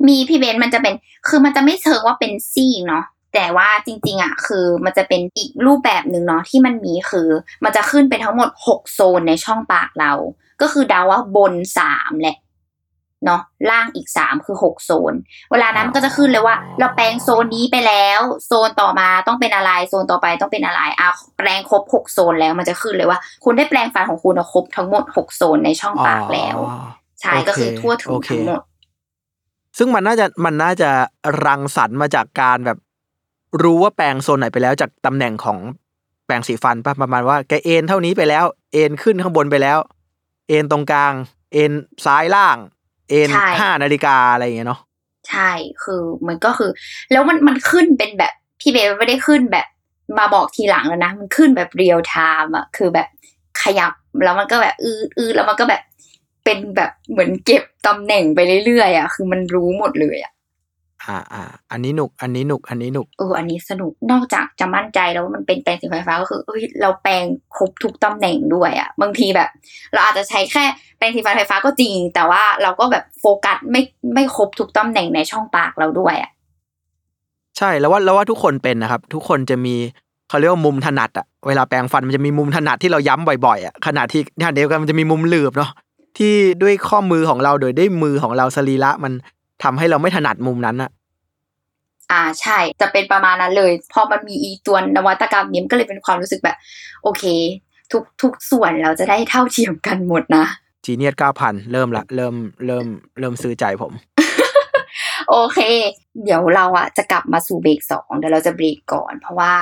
[0.07, 0.93] มีพี่เบนมันจะเป็น
[1.27, 3.03] คือมันจะไม่เชิงว่าเป็นซี่เนาะ
[3.33, 7.29] แต่ว่าจริง ๆอะคือมันจะเป็นอีกรูปแบบหนึ่งเนาะที่มันมีคือ
[7.63, 10.13] มันจะขึ้นเป็นทั้งหมดหกโซนในช่องปากเรา
[10.61, 12.37] ก็คือเดาว่าบนสามแหละ
[13.25, 15.13] เนาะล่างอีกสามคือหกโซน
[15.51, 26.77] เวลานั้นก็จะขึ้นเลยว่า เราแปลงโซนนี้ไปแล้ว โซนต่อมาต้องเป็นอะไร โซนต่อไปต้องเป็นอะไรอะแปลงครบหกโซนแล้วมันจะขึ้นเลยว่า คุณได้แปลงฟันของคุณครบทั้งหมดหกโซนในช่องปากแล้วอ๋อ
[27.21, 28.61] ใช่โอเคก็คือทั่วถึงโอเคทั้งหมด
[29.77, 30.89] ซึ่งมันน่าจะมันน่าจะ
[31.45, 32.77] รังสรรค์มาจากการแบบ
[33.63, 35.59] รู้ว่าแปลงโซนไหนไปแล้วจากตำแหน่งของ
[36.25, 39.79] แปรงสีฟันป่ะประมาณว่าแกเอ็นเท่านี้ไปแล้ว เอ็นขึ้นข้างบนไปแล้ว
[40.49, 41.13] เอ็นตรงกลาง
[41.53, 41.71] เอ็น
[42.05, 42.57] ซ้ายล่าง
[43.09, 44.81] เอ็นใช่ห้านาฬิกาอะไรอย่างเงี้ยเนาะ
[45.29, 45.51] ใช่
[45.83, 46.71] คือมันก็คือ
[47.11, 49.67] แล้วมันมันขึ้นเป็นแบบพี่เบลไม่ได้ขึ้นแบบ
[50.17, 52.15] มาบอกทีหลังแล้วนะ มันขึ้นแบบเรียลไท
[52.45, 53.07] ม์อะคือแบบ
[53.61, 53.93] ขยับ
[54.23, 55.81] แล้วมันก็แบบอืออือแล้วมันก็แบบ
[56.43, 60.31] เป็นแบบเหมือนเก็บตำแหน่งไปเรื่อยๆอะคือมันรู้หมดเลยอะ
[61.07, 67.23] อ่าอ่าอันนี้หนุก อันนี้หนุก อันนี้หนุกเอออันนี้สนุกนอกจากจะมั่นใจแล้วว่ามันเป็นแปรงสีไฟฟ้าก็คือเอ้ยเราแปรง
[67.55, 69.49] ครบทุกตำแหน่งด้วยอะบางทีแบบ
[69.93, 70.63] เราอาจจะใช้แค่
[70.97, 73.81] แปรงสีฟันไฟฟ้าก็จริง แต่ว่าเราก็แบบโฟกัสไม่
[74.13, 76.31] ไม่ครบทุกตำแหน่งในช่องปากเราด้วยอะ
[77.57, 79.75] ใช่แล้วว่าแล้วว่าทุกคนเป็นนะครับ ทุกคนจะมี
[80.29, 85.71] เขาเรียกว่ามุมถนัดอะเวลาแปรงฟันมันจะมีมุมถนัดที่เราย้ำบ่อยๆอะขณะที่ขณะเดียวกันมันจะมีมุมหลืบเนาะ
[86.17, 89.13] ที่ด้วยข้อมือของเราโดยด้วยมือของเราสรีระมัน
[89.63, 90.89] ทำให้เราไม่ถนัดมุมนั้นอะ
[92.11, 96.57] อ่าใช่ จะเป็นประมาณนั้นเลย พอมันมีอีตัวนวัตกรรมนี้มันก็เลยเป็นความรู้สึกแบบ
[97.03, 97.23] โอเค
[97.91, 100.45] ทุกทุกส่วนเราจะได้เท่าเทียมกันหมดนะ
[100.85, 102.85] จีเนียสเก้าพันเริ่มละเริ่มเริ่ม
[103.19, 103.93] เริ่มซื้อใจผม
[105.29, 105.59] โอเค
[106.23, 109.53] เดี๋ยวเราอะจะกลับมาสู่เบรกสองเดี๋ยวเราจะเบรกก่อน เพราะว่า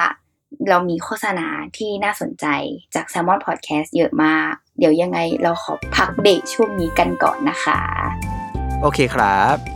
[0.70, 2.46] เรามีโฆษณาที่น่าสนใจ
[2.96, 7.80] จาก s ซ l m o n Podcast เยอะมาก เดี๋ยวยังไงเราขอพักเบรกช่วงนี้กันก่อนนะคะ
[8.82, 9.75] โอเคครับ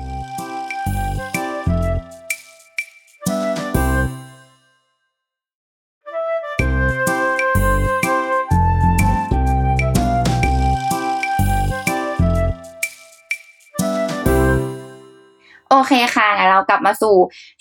[15.89, 17.15] เคค่ะงั้นเรากลับมาสู่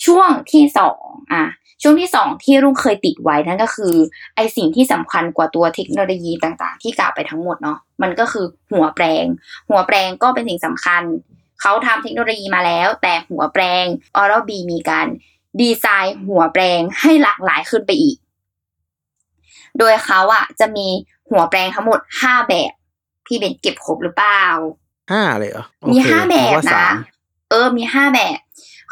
[0.07, 1.45] ช่วงที่สองอะ
[1.83, 3.95] ช่วงที่สองที่รุ่งเคยติดไว้นั่นก็คือ
[4.37, 9.25] ไอสิ่งที่สำคัญกว่าตัวเทคโนโลยีต่างๆ ที่กล่าวไปทั้งหมดเนาะมันก็คือหัวแปลง
[9.69, 11.03] หัวแปลงก็เป็นสิ่งสำคัญ
[11.61, 13.85] เขาทำเทคโนโลยีมาแล้ว แต่หัวแปลง
[14.17, 15.07] Oral B มีการ
[15.61, 18.17] ดีไซน์หัวแปลงให้หลากหลายขึ้นไปอีก
[19.79, 20.87] โดยเขาอะจะมี
[21.31, 22.73] หัวแปลงทั้งหมดห้าแบบ
[23.27, 24.43] พี่เบนเก็บครบหรือเปล่า
[25.13, 27.18] ห้าเลยเหรอโอเคมีห้าแบบนึกว่าสานะม
[27.51, 28.39] เออมีห้าแบบ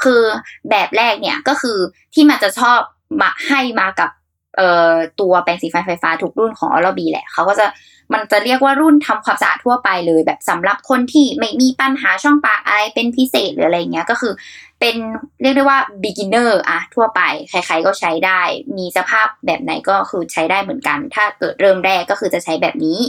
[0.03, 0.23] คือ
[0.71, 1.79] แบบแรกเนี่ยก็คือ
[2.15, 2.79] ที่มันจะชอบ
[3.21, 4.11] มาให้มากับ
[4.57, 7.67] เอ่อตัวแปรงสีฟันไฟฟ้าทุกรุ่นของออ b บีแหละเขาก็จะ
[8.13, 14.33] มันจะเรียกว่ารุ่นทำความสะอาดทั่วไปเลย แบบสำหรับคนที่ไม่มีปัญหาช่องปากอะไรเป็นพิเศษหรืออะไรเงี้ยก็คือ
[14.81, 14.97] เป็น
[15.43, 18.41] เรียกได้ว่า beginner อะทั่วไป ใครๆก็ใช้ได้
[18.77, 23.01] มีสภาพแบบไหนก็คือใช้ได้เหมือนกัน ถ้าเกิดเริ่มแรกก็คือจะใช้แบบนี้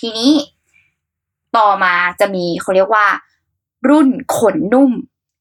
[0.00, 0.32] ทีนี้
[1.56, 3.06] ต่อมาจะมีเขาเรียกว่า
[3.88, 4.92] รุ่นขนนุ่ม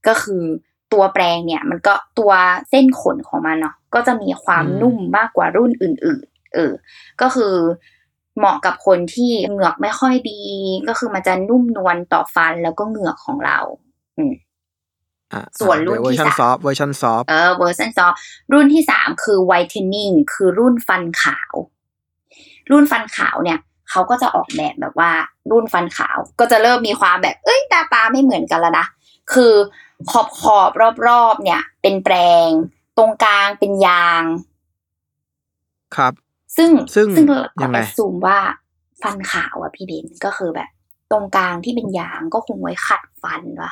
[0.08, 0.44] ก็คือ
[0.94, 2.32] ตัวแปรงเนี่ย มันก็ตัว
[2.70, 6.72] เส้นขนของมันเนาะก็จะมีความอืมนุ่มมากกว่ารุ่นอื่น ๆ เออ
[7.22, 7.54] ก็คือ
[8.38, 10.42] เหมาะกับคนที่เหงือกไม่ค่อยดี
[10.88, 13.60] ก็คือมันจะนุ่มนวลต่อฟันแล้วก็เหงือกของเรา
[14.18, 14.34] อืม
[15.34, 18.06] อะส่วนรุ่นที่เวอที่ร์ชันสาม soft เวอร์ชัน soft เออเวอร์ชันซอ
[18.54, 21.54] รุ่นที่สามคือ whitening คือรุ่นฟันขาว
[22.72, 23.60] รุ่นฟันขาวเนี่ย
[23.92, 25.12] เขาก็จะออกแบบแบบว่า
[25.52, 28.86] รุ่นฟันขาว ก็จะเริ่มมีความแบบ เอ้ยตาตาไม่เหมือนกันแล้วนะ
[29.34, 29.54] คือ
[30.12, 32.16] ขอบขอบรอบรอบๆเนี่ย เป็นแปร
[32.48, 32.50] ง
[32.98, 34.24] ตรงกลางเป็นยาง
[35.96, 36.14] ครับ
[36.58, 38.40] ซึ่งซึ่งซึ่งเรายัก็งไงแอดซูมว่า
[39.02, 40.70] ฟันขาวอะพี่เบนก็คือแบบ
[41.12, 43.72] ตรงกลางที่เป็นยางก็คงไว้ขัดฟันวะ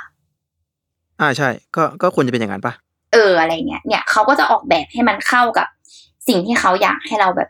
[1.20, 2.74] อ่าใช่ ก็ก็ควรจะเป็นอย่างนั้นปะ
[3.14, 5.68] เอออะไรเงี้ยเนี่ยเขาก็จะออกแบบให้มันเข้ากับ
[6.28, 7.50] สิ่งที่เขาอยากให้เราแบบ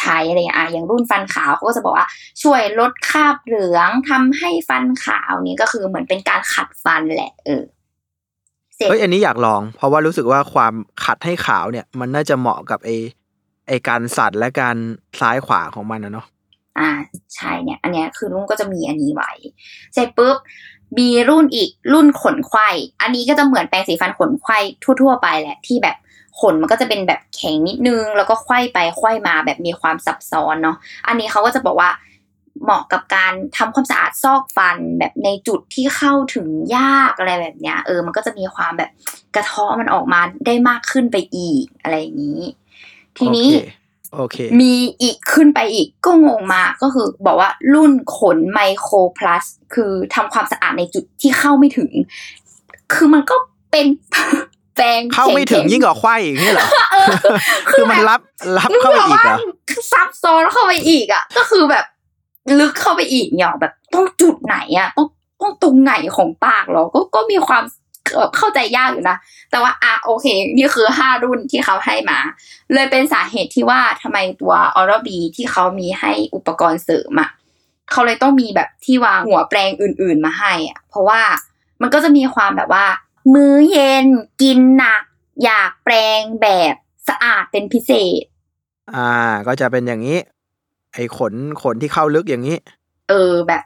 [0.00, 2.06] ใช้อะไรเงี้ยอะอย่างรุ่นฟันขาวเขาก็จะบอกว่า
[2.42, 7.62] ช่วยลดคราบเหลืองทำให้ฟันขาวนี่ก็คือเหมือนเป็นการขัดฟันแหละเออ
[8.74, 12.90] เสร็จเฮ้ยอันนี้อยากลอง เพราะว่ารู้สึกว่าความขัดให้ขาวเนี่ย มันน่าจะเหมาะกับไอ
[13.68, 14.76] ไอการสัดและการ
[15.20, 16.26] ซ้ายขวาของมันนะเนาะ
[16.78, 16.90] อ่า
[17.34, 19.30] ใช่เนี่ย อันเนี้ยคือรุ่นก็จะมีอันนี้ไว้
[19.94, 20.36] เสร็จปุ๊บ
[20.98, 22.68] มีรุ่นอีกรุ่นขนไขว้
[23.02, 24.58] อันนี้ก็จะเหมือนแปรงสีฟันขนไขว้
[25.00, 25.96] ทั่ว ๆ ไปแหละที่แบบ
[26.40, 30.76] ขนมันก็จะเป็นแบบแข็งนิดนึง แล้วก็ไขว้ไปไขว้มาแบบมีความซับซ้อนเนาะ
[31.06, 31.90] อันนี้เขาก็จะบอกว่า
[32.62, 38.90] เหมาะกับการทำความสะอาดซอกฟันแบบในจุดที่เข้าถึงยากอะไรแบบเนี้ยเออมันก็จะมีความแบบ
[39.34, 42.42] กระเทาะมันออกมาได้มากขึ้นไปอีกอะไรอย่างนี้
[43.18, 43.68] ทีนี้โอเค
[44.14, 51.90] โอเคมีอีกขึ้นไปอีกก็งงมากก็คือบอกว่ารุ่นขนไมโครพลัสคือทำความสะอาดในจุดที่เข้าไม่ถึง
[52.92, 53.36] คือมันก็
[53.70, 53.86] เป็น
[54.80, 56.96] แปรงเข้าไม่ถึงแข็ๆยิ่งกว่าควายอีกนี่เหรอเอ
[57.34, 57.36] อ
[57.70, 58.20] คือมันรับ
[58.58, 61.84] รับเข้าไปอีกเหรอนึว่าซับซ้อนเข้าไปอีกอะ ก็คือแบบ
[62.58, 65.08] ลึกเข้าไปอีกเนี่ยแบบต้องจุดไหนอะต้อง
[65.40, 67.62] ต้องตรงไหนของปากเหรอก็ก็มีความ
[68.18, 69.16] แบบเข้าใจยากอยู่นะ
[69.50, 72.18] แต่ว่าอะโอเค นี่คือห้ารุ่นที่เขาให้มา
[72.74, 77.30] เลยเป็นสาเหตุที่ว่าทำไมตัวออร์บีที่เขามีให้อุปกรณ์เสริมอะ
[77.90, 81.20] เขาเลยต้องมีแบบที่วางหัวแปรงอื่น ๆ มาให้อะเพราะว่า
[81.82, 82.84] มันก็จะมีความแบบว่า
[83.32, 84.06] มื้อเย็น
[84.42, 85.02] กินหนัก
[85.44, 86.74] อยากแปรงแบบ
[87.08, 88.24] สะอาดเป็นพิเศษ
[88.94, 89.10] อ่า
[89.46, 90.18] ก็จะเป็นอย่างนี้
[90.94, 92.56] ไอ้ขนขนที่เข้าลึกอย่างนี้
[93.08, 93.62] เออแบบ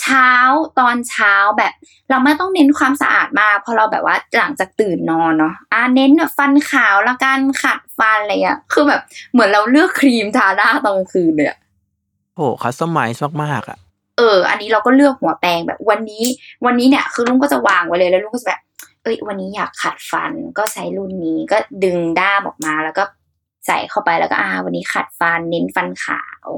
[0.00, 0.30] เช้า
[0.78, 1.72] ตอนเช้าแบบ
[2.10, 9.00] เราไม่ต้องเน้นความสะอาดมากเพราะเราแบบว่าหลังจากตื่นนอนเนาะอ่าเน้นแบบฟันขาวแล้วกันขัดฟันอะไรอะคือแบบ
[9.32, 11.58] เหมือนเราเลือกครีมทาหน้าตอนกลางคืนเลยอะ
[12.36, 13.78] โอ้คัสตอมไมซ์มากๆอะ
[14.18, 16.24] เออ อันนี้เราก็เลือกหัวแปรงแบบวันนี้
[16.66, 23.04] วันนี้เนี่ย คือลุงก็จะวางไว้เลยแล้วลุงก็จะแบบเอ้ยวันนี้อยากขัดฟันก็ใช้รุ่นนี้ก็ดึงด้ามออกมาแล้วก็
[23.66, 26.48] ใส่เข้าไปแล้วก็อ่า วันนี้ขัดฟันเน้นฟันขาว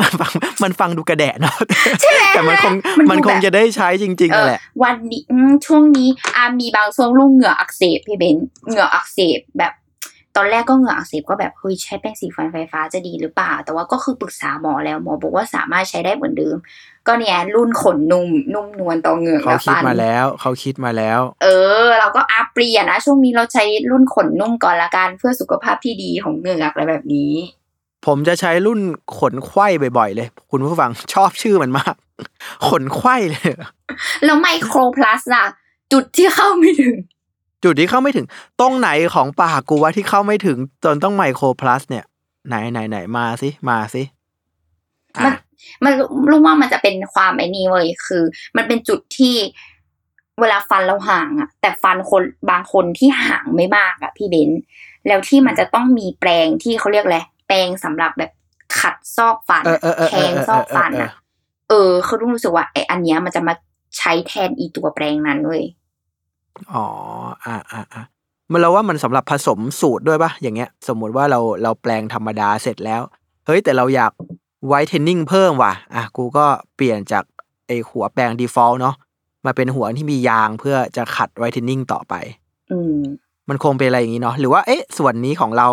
[0.00, 1.56] มันฟังมันฟังดูกระแดะเนาะ
[2.00, 9.72] ใช่ไหมแต่มันคงมันดูมันคงแบบจะได้ใช้จริงๆเอนั่นอแหละ วันนี้อืมช่วงนี้อามีบางช่วงลุงเหงื่ออักเสบพี่เบนเหงื่ออักเสบแบบ
[10.36, 16.56] ตอนแรกก็เหงื่ออักเสบก็แบบเฮ้ยใช้แป้งสีฟันไฟฟ้าจะดีหรือเปล่า แต่ว่าก็คือปรึกษาหมอแล้วหมอบอกว่าสามารถใช้ได้เหมือนเดิม
[17.06, 21.46] ก็เนี่ยรุ่นขนนุ่มนุ่มนวลต่อเหงือกเขาและคิดฟันมาแล้ว เขาคิดมาแล้ว เอ
[21.84, 27.32] อ เราก็อัปเปลี่ยนนะช่วงนี้เราใช้รุ่นขนนุ่มก่อนละกันเพื่อสุขภาพที่ดีของเหงือกอะไรแบบนี้
[28.06, 28.80] ผมจะใช้รุ่น
[29.18, 29.66] ขนไขว้
[29.98, 31.94] บ่อยๆ เลย คุณผู้ฟังชอบชื่อมันมาก
[32.68, 33.52] ขนไขว้เลย
[34.24, 35.44] แล้วไมโครพลัสล่ะ
[35.92, 36.94] จุดที่เข้าไม่ถึง
[37.64, 38.26] จุดที่เข้าไม่ถึง
[38.60, 42.04] ตรงไหนของปากกูว่าที่เข้าไม่ถึงจนต้องไมโครพลัสเนี่ย
[42.48, 44.02] ไหนไหนไหนมาสิมาสิ
[45.16, 45.32] อะมัน
[45.84, 45.92] มัน
[46.30, 48.22] รู้ว่ามันจะเป็นความไอ้นี่เว้ยคือ
[48.56, 49.36] มันเป็นจุดที่
[50.40, 54.62] เวลาฟันเราห่างอะแต่ฟันคนบางคนที่ห่างไม่มากอะพี่เบนซ์
[55.06, 58.30] แล้วที่มันจะต้องมีแปรงที่เขาเรียกอะไรแปรงสำหรับแบบ
[58.78, 61.10] ขัดซอกฟันเออเออเออแทเอองเออซอกฟันเอออะ
[61.68, 63.54] เออ คือรู้สึกว่าไอ้อันเนี้ยมันจะมา
[63.98, 65.62] ใช้แทนอีตัวแปรงนั้นเว้ย
[66.74, 66.84] อ๋อ
[67.44, 68.02] อ่าอ่าอ่า
[68.52, 73.02] มันเราว่ามันสำหรับผสมสูตรด้วยปะอย่างเงี้ย สมมุติว่าเราเราแปรงธรรมดาเสร็จแล้ว
[73.46, 74.12] เฮ้ย แต่เราอยาก
[74.66, 77.24] whitening เพิ่มว่ะ อะ กูก็เปลี่ยนจาก
[77.66, 78.94] ไอหัวแปลง default เนาะ
[79.46, 82.14] มาเป็นหัวที่มียางเพื่อจะขัด whitening ต่อไป
[82.72, 82.96] อืม
[83.48, 85.68] มันคงเป็นอะไรอย่างนี้เนาะหรือว่าเอ๊ะ ส่วนนี้ของเรา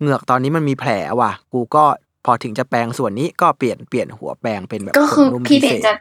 [0.00, 1.84] เหงือกตอนนี้มันมีแผลว่ะ กูก็
[2.24, 5.92] พอถึงจะแปรงส่วนนี้ก็เปลี่ยนเปลี่ยนหัวแปรงเป็นแบบก็คือขนนุ่มพิเศษพี่เบนจะ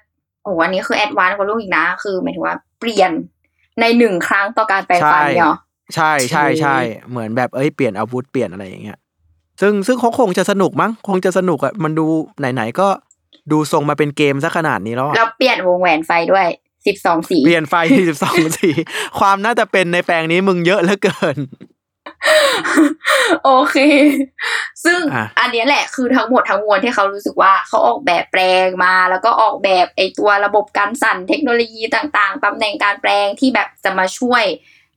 [0.43, 3.11] โอ้อันนี้คือ advance กว่าลุงอีกนะ คือหมายถึงว่าเปลี่ยน
[3.81, 5.55] ในหนึ่งครั้งต่อการแปลงฟันเนี่ยเหรอ
[5.95, 6.77] ใช่ใช่ใช่
[7.09, 8.99] เหมือนแบบเอ้ยเปลี่ยนอาวุธเปลี่ยนอะไรอย่างเงี้ย
[9.61, 12.05] ซึ่งซึ่งเขาคงจะสนุกมั้งคงจะสนุกอะมันดู
[12.39, 12.87] ไหนๆก็
[13.51, 16.47] ดูทรงมาเป็นเกมซะขนาดนี้แล้วอะแล้วเปลี่ยนวงแหวนไฟด้วย
[16.87, 17.75] สิบสองสีเปลี่ยนไฟ
[18.17, 18.69] 12สี
[19.19, 21.37] ความน่าจะเป็นในแปลงนี้มึงเยอะเหลือเกิน
[23.45, 23.77] โอเค
[24.85, 34.43] ซึ่งอะอันเนี้ยแหละคือทั้งหมดทั้งมวลที่เขารู้สึกว่าเขาออกแบบแปลงมา แล้วก็ออกแบบไอตัวระบบการสั่นเทคโนโลยีต่าง ๆตำแหน่งการแปลงที่แบบจะมาช่วย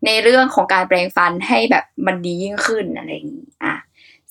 [0.07, 3.75] ในเรื่องของการแปลงฟันให้แบบมันดียิ่งขึ้นอะไรอย่างนี้อะ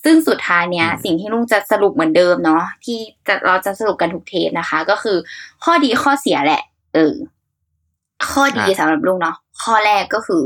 [0.04, 5.16] ซึ่งสุดท้ายเนี้ยสิ่งที่ลุงจะสรุปเหมือนเดิมเนาะที่จะเราจะสรุปกันทุกเทปนะคะ ก็คือ
[5.64, 6.62] ข้อดีข้อเสียแหละ
[6.94, 7.14] เออ
[8.30, 10.42] ข้อดีอะสำหรับลุงเนาะข้อแรกก็คือ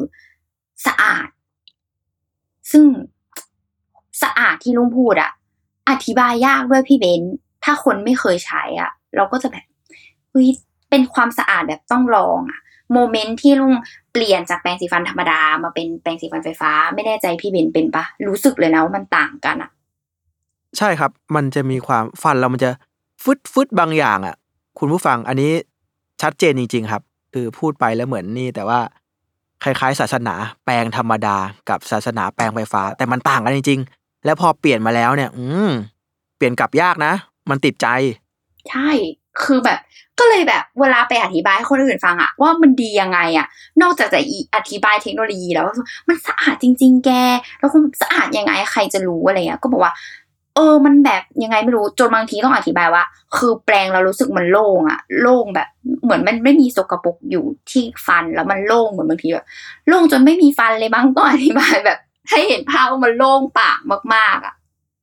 [0.87, 1.27] สะอาด
[2.70, 2.85] ซึ่ง
[4.22, 5.31] สะอาดที่ลุงพูดอะ
[5.90, 9.66] อธิบายยากด้วยพี่เบนซ์ถ้าคนไม่เคยใช้อะเราก็จะแบบ
[10.31, 10.48] เฮ้ย
[10.90, 12.61] เป็นความสะอาดแบบต้องลองอะ
[12.92, 13.75] โมเมนต์ที่ลุง
[14.12, 19.70] เปลี่ยนจากแปรงสีฟันธรรมดามาเป็นแปรงสีฟันไฟฟ้า ไม่แน่ใจพี่เบนซ์เป็นปะรู้สึกเลยนะว่ามันต่างกันอะ
[20.79, 22.70] ใช่ครับ มันจะมีความฟันเรามันจะ
[23.22, 24.37] ฟึดฟึดบางอย่างอะ
[24.79, 25.53] คุณผู้ฟังอันนี้
[26.22, 27.03] ชัดเจนจริง ๆ ครับ
[27.35, 28.81] คือพูดไปแล้วเหมือนนี่แต่ว่า
[29.64, 31.37] คล้ายๆ ศาสนาแปลงธรรมดา
[31.70, 35.70] กับศาสนาแปลงไฟฟ้า แต่มันต่างกันจริงๆ แล้วพอเปลี่ยนมาแล้วเนี่ย อืม
[36.37, 37.12] เปลี่ยนกลับยากนะ
[37.51, 37.87] มันติดใจ
[38.70, 38.90] ใช่
[39.42, 39.79] คือแบบ
[40.18, 43.46] ก็เลยแบบเวลาไปอธิบายให้คนอื่นฟังอะว่ามันดียังไงอะ
[43.83, 44.20] นอกจากจะ
[44.55, 45.66] อธิบายเทคโนโลยีแล้ว
[46.09, 47.11] มันสะอาดจริง ๆ แก
[47.61, 49.92] แล้วก็สะอาดยังไงใครจะรู้อะไรเงี้ยก็บอกว่า
[50.57, 53.05] เออ มันแบบยังไงไม่รู้จนบางทีต้องอธิบายว่า
[53.37, 55.69] คือแปลงเรารู้สึกมันโล่งอะโล่งแบบ
[56.05, 59.47] เหมือนมันไม่มีสกปรกอยู่ที่ฟันแล้วมันโล่งเหมือนบางทีแบบ
[59.88, 61.99] โล่งจนไม่มีฟันเลยบ้างต้องอธิบายแบบ
[62.31, 63.79] ให้เห็นภาพว่ามันโล่งปาก
[64.15, 64.55] มากๆอะ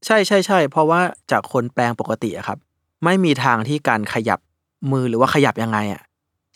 [0.06, 1.00] ใช่ใช่ใช่เพราะว่า
[1.32, 2.58] จากคนแปลงปกติอะครับ
[3.04, 4.40] ไม่มีทางที่การขยับ
[4.92, 6.02] มือหรือว่าขยับยังไงอะ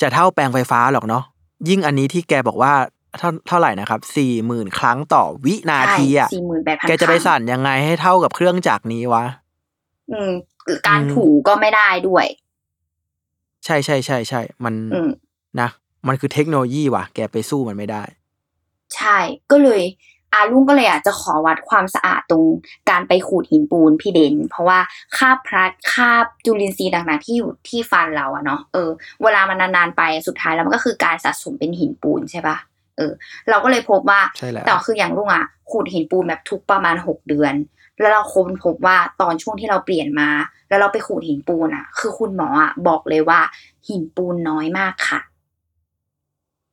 [0.02, 1.24] จะเท่าแปลงไฟฟ้าหรอกเนาะ
[1.70, 2.74] ยิ่งอันนี้ที่แกบอกว่า
[3.19, 9.26] เท่าเท่าไหร่นะครับสี่หมื่นครั้งต่อวินาทีอะสี่หมื่นแปดพันแกจะไปสั่นยังไงให้เท่ากับเครื่องจักรนี้วะ
[10.12, 10.32] อืม
[10.88, 12.26] การอืมถูก็ไม่ได้ด้วย
[13.65, 15.10] ใช่ใช่ใช่ใช่มันอืม
[15.62, 15.69] นะ
[16.08, 18.04] มันคือเทคโนโลยีว่ะ แกไปสู้มันไม่ได้
[18.95, 19.17] ใช่
[19.52, 19.82] ก็เลย
[20.34, 22.45] อาลุงก็เลยอะจะขอวัดความสะอาดตรง
[22.89, 24.80] การไปขูดหินปูนพี่เบนเพราะว่า
[25.17, 28.89] คราบพลัดคราบจุลินทรีย์ต่างๆที่อยู่ที่ฟันเราอะเนาะเออ
[29.23, 32.58] เวลามันนานๆไปสุดท้ายแล้วมันก็คือการสะสมเป็นหินปูนใช่ปะ
[32.98, 33.14] เออ
[33.50, 37.54] เราก็เลยพบว่าใช่แล้วแต่คืออย่างลุงอะขูดหินปูนแบบทุกประมาณหกเดือน
[38.00, 40.30] แล้วเราค้นพบว่าตอนช่วงที่เราเปลี่ยนมา
[40.70, 43.40] แล้วเราไปขูดหินปูนอะ คือคุณหมออะบอกเลยว่า
[43.88, 45.20] หินปูนน้อยมากค่ะ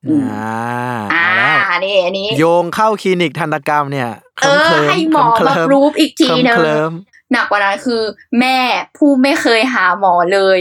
[0.06, 1.26] อืมอ่าอ่า
[1.66, 6.92] เอาแล้วนี่อันนี้ โยงเข้าคลินิกทันตกรรมเนี่ยเออเคลมให้หมอมา proof อีกทีเคลมนึงเคลม
[7.32, 8.02] หนักกว่านั้นคือ
[8.40, 8.58] แม่
[8.96, 10.58] ผู้ไม่เคยหาหมอเลย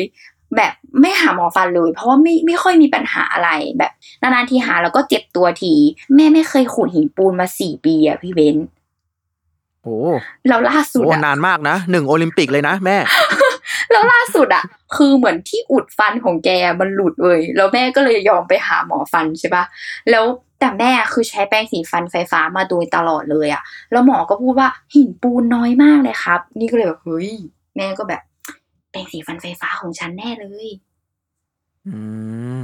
[0.55, 5.73] แบบไม่หาหมอฟันเลย เพราะว่าไม่ไม่ค่อยมีปัญหาอะไรแบบนานๆทีหาแล้วก็เจ็บตัวที
[6.15, 8.67] แม่ไม่เคยขูดหินปูนมาสี่ปีอะพี่เบนซ์
[9.83, 9.97] โอ้
[10.47, 12.97] แล้วล่าสุดโหอะนานมากนะหนึ่งโอลิมปิกเลยนะแม่
[13.91, 14.63] แล้วล่าสุดอะ
[14.95, 19.63] คือเหมือนที่อุดฟันของแกมันหลุดเลยแล้วแม่ก็เลยยอมไปหาหมอฟันใช่ปะ
[20.09, 20.25] แล้ว
[20.59, 27.29] แต่แม่คือใช้แปรงสีฟันไฟฟ้ามาโดยตลอดเลยอะแล้วหมอก็พูดว่าหินปูนน้อยมากเลยครับ นี่ก็เลยแบบเฮ้ย
[27.77, 28.21] แม่ก็แบบ
[28.91, 30.69] แปรงสีฟันไฟฟ้าของฉันแน่เลย
[31.88, 31.97] อื
[32.62, 32.63] ม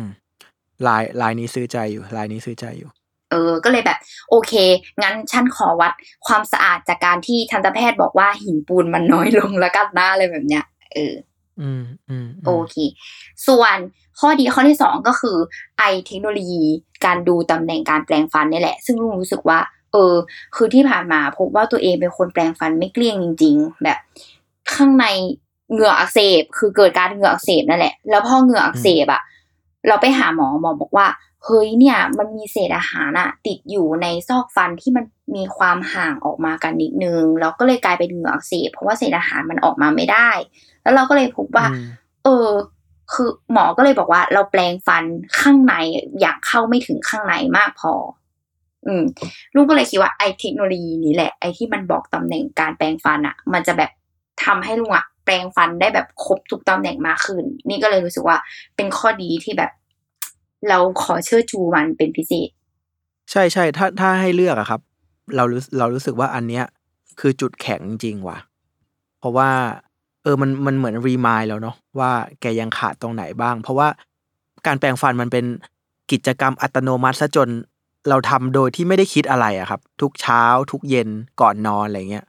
[0.87, 2.89] ลายลายนี้ซื้อใจอยู่ ลายนี้ซื้อใจอยู่
[3.31, 3.97] เออ ก็เลยแบบ
[4.29, 4.53] โอเค
[5.01, 5.93] งั้นฉันขอวัด
[6.27, 11.13] ความสะอาดจากการที่ทันตแพทย์บอกว่าหินปูนมันน้อยลงแล้วกันนะอะไรแบบเนี้ย เออ
[11.61, 12.75] อืมอืมมโอเค
[13.47, 13.77] ส่วน
[14.19, 15.37] ข้อดีข้อที่สองก็คือ
[15.79, 16.63] ไอเทคโนโลยี
[17.05, 19.59] การดูตำแหน่งการแปลงฟันนี่แหละ ซึ่งลุงรู้สึกว่า
[19.91, 20.13] เออ
[20.55, 23.97] คือที่ผ่านมาพบว่าตัวเองเป็นคนแปลงฟันไม่เกลี้ยงจริง ๆ แบบ
[24.73, 25.05] ข้างใน
[25.71, 29.21] เหงื่ออักเสบ คือเกิดการเหงื่ออักเสบนั่นแหละ แล้วพอเหงื่ออักเสบอะ
[29.87, 31.07] เราไปหาหมอหมอบอกว่า
[31.45, 40.29] เฮ้ยเนี่ยมันมีเศษอาหารอะติดอยู่ในซอกฟันที่มันมีความห่างออกมากันนิดนึงแล้วก็เลยกลายเป็นเหงื่ออักเสบเพราะว่าเศษอาหารมันออกมาไม่ได้
[40.83, 41.85] แล้วเราก็เลยพบว่าอืม
[42.23, 42.49] เออ
[43.13, 45.03] คือหมอก็เลยบอกว่า เราแปลงฟัน
[45.39, 45.73] ข้างใน
[46.21, 47.93] อยากเข้าไม่ถึงข้างในมากพอ
[48.87, 49.03] อืม
[49.55, 53.91] ลูกก็เลยคิดว่าไอ้เทคโนโลยีนี้แหละไอ้ที่มันบอกตำแหน่งการแปลงฟันอะมันจะแบบ
[54.43, 58.37] ทำให้ลุงอะ แปลงฟันได้แบบครบทุกตำแหน่งมากขึ้น นี่ก็เลยรู้สึกว่า
[58.75, 59.71] เป็นข้อดีที่แบบ
[60.69, 62.49] เราขอเชื่อชูมันเป็นพิเศษ
[63.31, 64.81] ใช่ใช่ถ้าถ้าให้เลือกอะครับ
[65.35, 66.65] เรารู้เรารู้สึกว่าอันเนี้ย
[67.19, 68.37] คือจุดแข็งจริงว่ะ
[69.19, 69.49] เพราะว่า
[70.23, 72.11] เออมันมันเหมือนรีมายแล้วเนาะว่า
[72.41, 73.87] แกยังขาดตรงไหนบ้าง เพราะว่า
[74.67, 75.45] การแปรงฟันมันเป็น
[76.11, 77.49] กิจกรรมอัตโนมัติซะจน
[78.09, 81.09] เราทำโดยที่ไม่ได้คิดอะไรอะครับ ทุกเช้าทุกเย็น
[81.41, 82.25] ก่อนนอนอะไรเงี้ย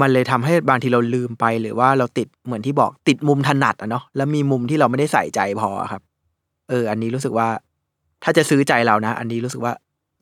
[0.00, 6.02] มันเลยทำให้บางทีเราลืมไปหรือว่าเราติดเหมือนที่บอกติดมุมถนัดอะเนาะแล้วมีมุมที่เราไม่ได้ใส่ใจพอครับ
[6.70, 7.48] เออ อันนี้รู้สึกว่า
[8.22, 9.72] ถ้าจะซื้อใจเรานะ อันนี้รู้สึกว่า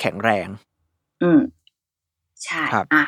[0.01, 0.49] แข็งแรง
[1.23, 1.41] อืม
[2.45, 3.05] ใช่ครับอะ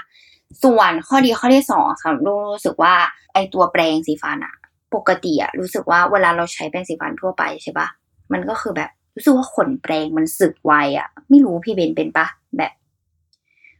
[0.64, 2.94] ส่วนข้อดีข้อที่สองค่ะลูกรู้สึกว่า
[3.32, 4.54] ไอตัวแปรงสีฟันอะ
[4.94, 7.88] ปกติอะรู้สึกว่าเวลาเราใช้แปรงสีฟันทั่วไปใช่ปะ
[8.32, 12.72] มันก็คือแบบรู้สึกว่าขนแปรงมันสึกไวอะไม่รู้พี่เบนเป็นปะแบบ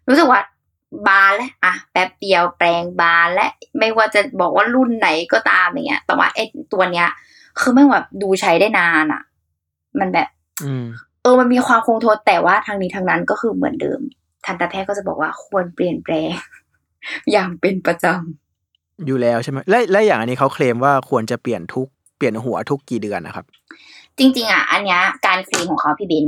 [0.08, 0.40] รู้สึกว่า
[1.06, 3.46] บานแล้วอะแป๊บเดียวแปรงบานและ
[3.78, 6.38] ไม่ว่าจะบอกว่ารุ่นไหนก็ตามอย่างเงี้ย แต่ว่าไอ
[6.72, 7.08] ตัวเนี้ย
[7.60, 9.22] คือไม่งแบบดูใช้ได้นานอะ
[10.00, 10.28] มันแบบ
[10.64, 10.84] อืม
[11.22, 14.00] เออมันมีความคงทนแต่ว่าทางนี้ทางนั้นก็คือเหมือนเดิม
[14.44, 16.30] ทันตแพทย์ก็จะบอกว่าควรเปลี่ยนแปลง
[17.32, 18.06] อย่างเป็นประจ
[19.06, 26.26] อยู่แล้วใช่ไหมและและอย่างอันนี้เขาเคลมว่าควรจะเปลี่ยนทุกเปลี่ยนหัวทุกกี่เดือนนะครับำจริง ๆ อะ อันเนี้ยการคลีนของเขาพี่เบน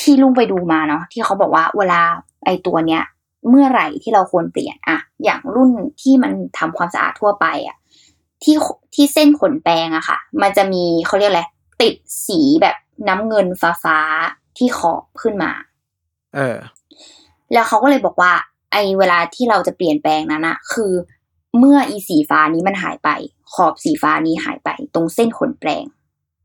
[0.00, 2.00] ที่ลุงไปดูมาเนาะที่เขาบอกว่าเวลา
[2.44, 3.02] ไอตัวเนี้ย
[3.48, 7.76] เมื่อไหร่ที่เราควรเปลี่ยนอะอย่างรุ่นที่มันทำความสะอาดทั่วไปอะ
[8.42, 8.56] ที่
[8.94, 11.42] ที่เส้นขนแปรงอะค่ะ มันจะมีเขาเรียกอะไร
[11.82, 11.94] ติด
[12.26, 12.76] สีแบบ
[13.08, 15.52] น้ำเงินฟ้าฟ้าๆที่ขอบขึ้นมา
[16.34, 16.58] เออ
[17.52, 18.32] แล้วเขาก็เลยบอกว่า
[18.72, 20.92] ไอเวลาที่เราจะเปลี่ยนแปลงนั้นอะคือ
[21.58, 23.08] เมื่ออีสีฟ้านี้มันหายไป
[23.54, 25.84] ขอบสีฟ้านี้หายไป ตรงเส้นขนแปลง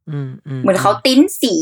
[0.09, 1.55] อืมอืมเหมือนเขาติ้นสี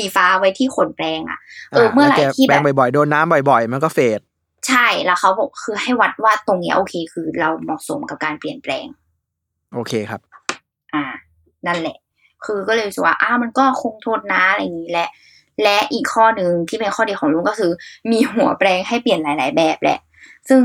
[0.00, 1.38] สีฟ้าไว้ที่ขนแปลงอะ
[1.70, 4.20] เออเมื่อไหร่แล้วแกที่แปรแบบงบ่อยๆโดนน้ำบ่อย ๆ มันก็เฟด
[4.68, 8.86] ใช่แล้วเขาบอกคือให้วัดว่าตรงเนี้ยโอเค คือเราเหมาะสมกับการเปลี่ยนแปลง
[9.74, 10.20] โอเคครับ
[10.94, 11.04] อ่า
[11.66, 11.96] นั่นแหละ
[12.44, 15.08] คือก็เลยรู้สึกว่าอ้ามันก็คงทนนะอะไรอย่างนี้แหละ
[15.62, 17.72] และอีกข้อหนึ่งที่เป็นข้อดีของลุงก็คือ
[18.10, 19.98] มีหัวแปลงให้เปลี่ยนหลาย ๆ แบบแหละ
[20.48, 20.62] ซึ่ง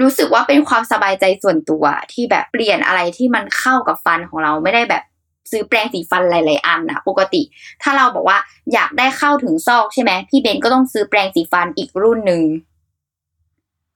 [0.00, 5.02] รู้สึกว่าเป็นความสบายใจส่วนตัวที่แบบเปลี่ยนอะไรที่มันเข้ากับฟันของเราไม่ได้แบบ
[5.50, 7.42] ซื้อแปรงสีฟันหลาย ๆ อันนะปกติ
[7.82, 8.38] ถ้าเราบอกว่า
[8.72, 12.42] อยากได้เข้าถึงซอกใช่ไหมพี่เบนก็ต้องซื้อแปรงสีฟันอีกรุ่นหนึ่ง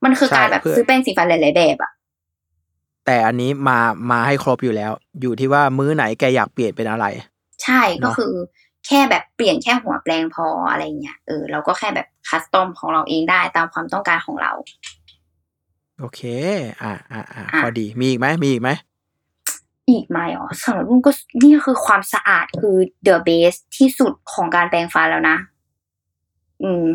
[0.04, 1.92] มันคือการใช่แบบเพื่อซื้อแปรงสีฟันหลาย ๆ แบบอะ
[3.06, 3.78] แต่อันนี้มา
[4.10, 7.06] มาให้ครบอยู่แล้ว อยู่ที่ว่ามื้อไหนแกอยากเปลี่ยนเป็นอะไร
[7.62, 8.34] ใช่ก็เนอะคือ
[8.86, 14.52] แค่แบบเปลี่ยนแค่หัวแปลงพออะไรเงี้ยเออเราก็แค่แบบคัสตอมของเราเองได้ตามความต้องการของเรา
[15.98, 16.20] โอเค
[16.82, 18.70] อ่าอ่าอ่าอะพอดีมีอีกไหมมีอีกไหม
[19.88, 21.10] อีกไหมอ๋อสำหรับลุงก็
[21.42, 22.76] นี่คือความสะอาดคือ
[23.06, 25.36] the best ที่สุดของการแปรงฟันแล้วนะ
[26.62, 26.86] อืม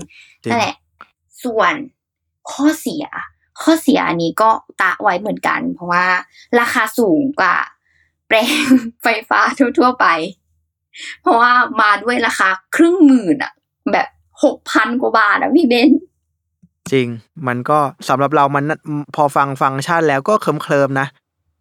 [0.43, 0.75] จริงนั่นแหละ
[1.43, 1.73] ส่วน
[2.51, 3.05] ข้อเสีย
[3.61, 4.49] ข้อเสียอันนี้ก็
[4.81, 6.05] ตะไว้เหมือนกัน เพราะว่า
[6.59, 7.55] ราคาสูงกว่า
[8.27, 8.65] แปรง
[9.03, 9.39] ไฟฟ้า
[9.79, 10.05] ทั่วๆไป
[11.21, 13.53] เพราะว่ามาด้วยราคาครึ่งหมื่นอะ
[13.91, 14.07] แบบ
[14.43, 15.89] หกพันกว่าบาทอะพี่เบน
[16.91, 17.07] จริง
[17.47, 17.79] มันก็
[18.09, 18.63] สำหรับเรามัน
[19.15, 21.07] พอฟังฟังก์ชันแล้วก็เคลิมเคลิมๆนะ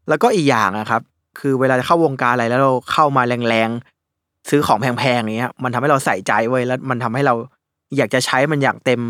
[0.08, 1.02] แล้วก็อีกอย่างอะครับ
[1.39, 7.34] คือเวลาจะเข้าวงการอะไรแล้วเราเข้ามาแรงๆซื้อของแพงๆอย่างเงี้ย มันทำให้เราใส่ใจไว้ยแล้วมันทำให้เรา
[7.97, 9.01] อยากจะใช้มันอย่างเต็ม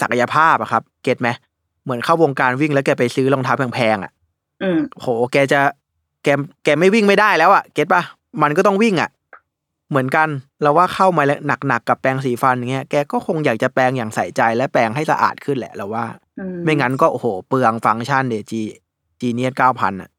[0.00, 1.28] ศักยภาพอะครับ เก็ตไหม
[1.84, 4.12] เหมือนเข้าวงการวิ่งแล้วแกไปซื้อรองเท้าแพงๆอะ
[4.62, 5.60] อืมโห แกจะ
[6.24, 6.28] แก
[6.64, 8.02] แกไม่วิ่งไม่ได้แล้วอะเก็ตปะ
[8.42, 9.10] มันก็ต้องวิ่งอะ
[9.90, 10.28] เหมือนกัน
[10.62, 16.04] เราว่าเข้ามาแล้วหนักๆกับแปรงสีฟันอย่างเงี้ย แกก็คงอยากจะแปรงอย่างใส่ใจและแปรงให้สะอาดขึ้นแหละเราว่า
[16.38, 18.62] อืมไม่งั้นก็โอ้โห เปลืองฟังก์ชันเดจี
[19.20, 20.10] จีเนียเก้าพันอะ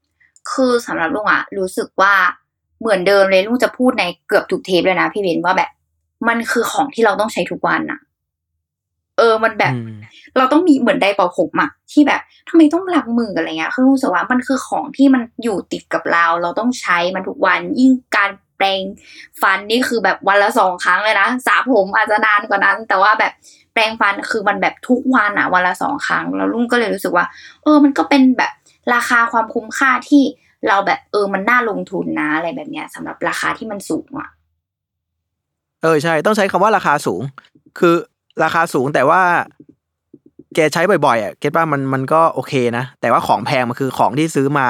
[0.53, 2.13] คือสำหรับลุงอะรู้สึกว่า
[2.79, 5.69] เหมือนเดิมเลยลุงจะพูดในเกือบทุกเทปเลยนะพี่เบนว่าแบบ
[6.27, 7.99] มันคือของที่เราต้องใช้ทุกวันอะ
[9.17, 9.99] เออ มันแบบอืม
[10.37, 18.81] เราต้องมีเหมือนไดร์เป่าผมอะที่แบบทำไมต้องล้างมืออะไรเงี้ย คือรู้สึกว่ามันคือของที่มันอยู่ติดกับเรา เราต้องใช้มันทุกวัน ยิ่งการแปรง
[19.41, 23.33] ฟันนี่คือแบบวันละสองครั้งเลยนะสระผมอาจจะนานกว่านั้น แต่ว่าแบบ
[23.73, 27.25] แปรงฟันคือมันแบบทุกวันอะวันละสองครั้ง แล้วลุงก็เลยรู้สึกว่า
[27.63, 28.51] เออ มันก็เป็นแบบ
[28.93, 30.23] ราคาความคุ้มค่าที่
[30.68, 34.30] เราแบบเออมันน่าลงทุนนะอะไรแบบเนี้ยสำหรับราคาที่มันสูงอะ
[35.82, 37.22] เออใช่ ต้องใช้คำว่าราคาสูง
[37.80, 37.95] คือ
[38.43, 39.22] ราคาสูงแต่ว่า
[40.55, 44.68] แกใช้บ่อยๆอะเก็ตป่ะมันมันก็โอเคนะ แต่ว่าของแพงมันคือของที่ซื้อมา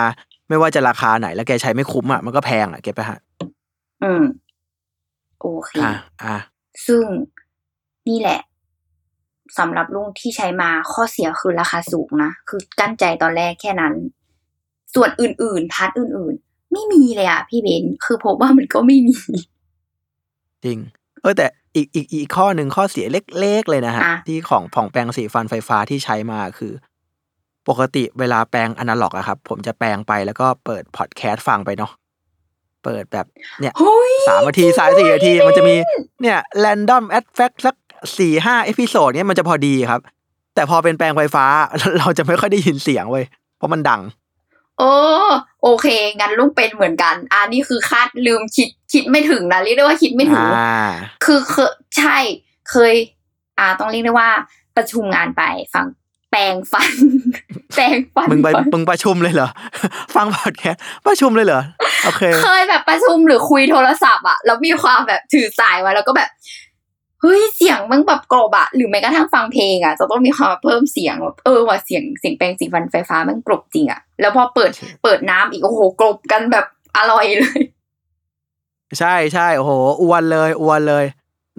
[0.49, 3.19] ไม่ว่าจะราคาไหน แล้วแกใช้ไม่คุ้มอะมันก็แพงอะเก็ตป่ะฮะ
[4.03, 4.23] อืม
[5.39, 5.91] โอเคอ่า
[6.23, 6.35] อ่า
[6.87, 7.03] ซึ่ง
[8.09, 8.39] นี่แหละ
[9.59, 13.93] สำหรับลุงที่ใช้มาข้อเสียคือราคาสูงนะ คือกลั้นใจตอนแรกแค่นั้น
[14.95, 19.15] ส่วนอื่นๆ part อื่น ๆ ไม่มีเลยอะพี่เบนคือพบว่ามันก็ไม่มี
[20.65, 20.77] จริง
[21.21, 23.05] เออแต่อีกอีกอีกข้อหนึ่งข้อเสีย
[23.39, 26.73] เล็กๆเลยนะฮะอะที่ของผ่องแปรงสีฟันไฟฟ้าที่ใช้มาคือ
[27.69, 31.91] ปกติเวลาแปรงอนาล็อกอะครับ ผมจะแปรงไปแล้วก็เปิดพอดแคสต์ฟังไปเนาะ
[32.83, 33.25] เปิดแบบ
[33.61, 35.75] เนี่ยเฮ้ยสามนาทีสายสี่นาที มันจะมี
[36.21, 37.75] เนี่ยแรนดอมแอดแฟกสัก
[38.17, 40.01] สี่ห้าเอพิโซดเนี่ยมันจะพอดีครับ
[40.55, 41.45] แต่พอเป็นแปลงไฟฟ้า
[41.99, 43.25] เราจะไม่ค่อยได้ยินเสียงเว้ย
[43.57, 44.01] เพราะมันดัง
[44.79, 44.91] โอ้
[45.63, 45.87] โอเค
[46.19, 50.87] งั้นลุงเป็นเหมือนกัน อ่านี่คือคาดลืมคิดคิดไม่ถึงนะเรียกได้ว่าคิดไม่ถึงอ่า
[51.25, 52.17] คือเคยใช่
[52.71, 52.93] เคย
[53.59, 54.29] อ่า ต้องเรียกได้ว่า
[54.77, 55.85] ประชุมงานไปฟัง
[56.31, 56.91] แปลงฟัน
[57.75, 59.49] แปลงฟันมึงไปก่อนมึงประชุมเลยเหรอ
[60.15, 61.61] ฟังพอดแคสต์ประชุมเลยเหรอ
[62.05, 66.29] โอเค เคยแบบประชุมหรือคุยโทรศัพท์อะแล้วมีความแบบถือสายไว้แล้วก็แบบ
[67.21, 76.65] เฮ้ยเสียงมันแบบกรบอะหรือแม้กระทั่งฟังเพลงอะจะต้องมีความเพิ่มเสียงแบบเออว่าเสียงเสียงแปลงสีฟันไฟฟ้ามันกรบจริงอะแล้วพอเปิดใช่เปิดน้ำอีกโอ้โหกรบกันแบบ
[76.97, 77.59] อร่อยเลย
[78.99, 81.05] ใช่ใช่โอ้โหอวนเลยอวนเลย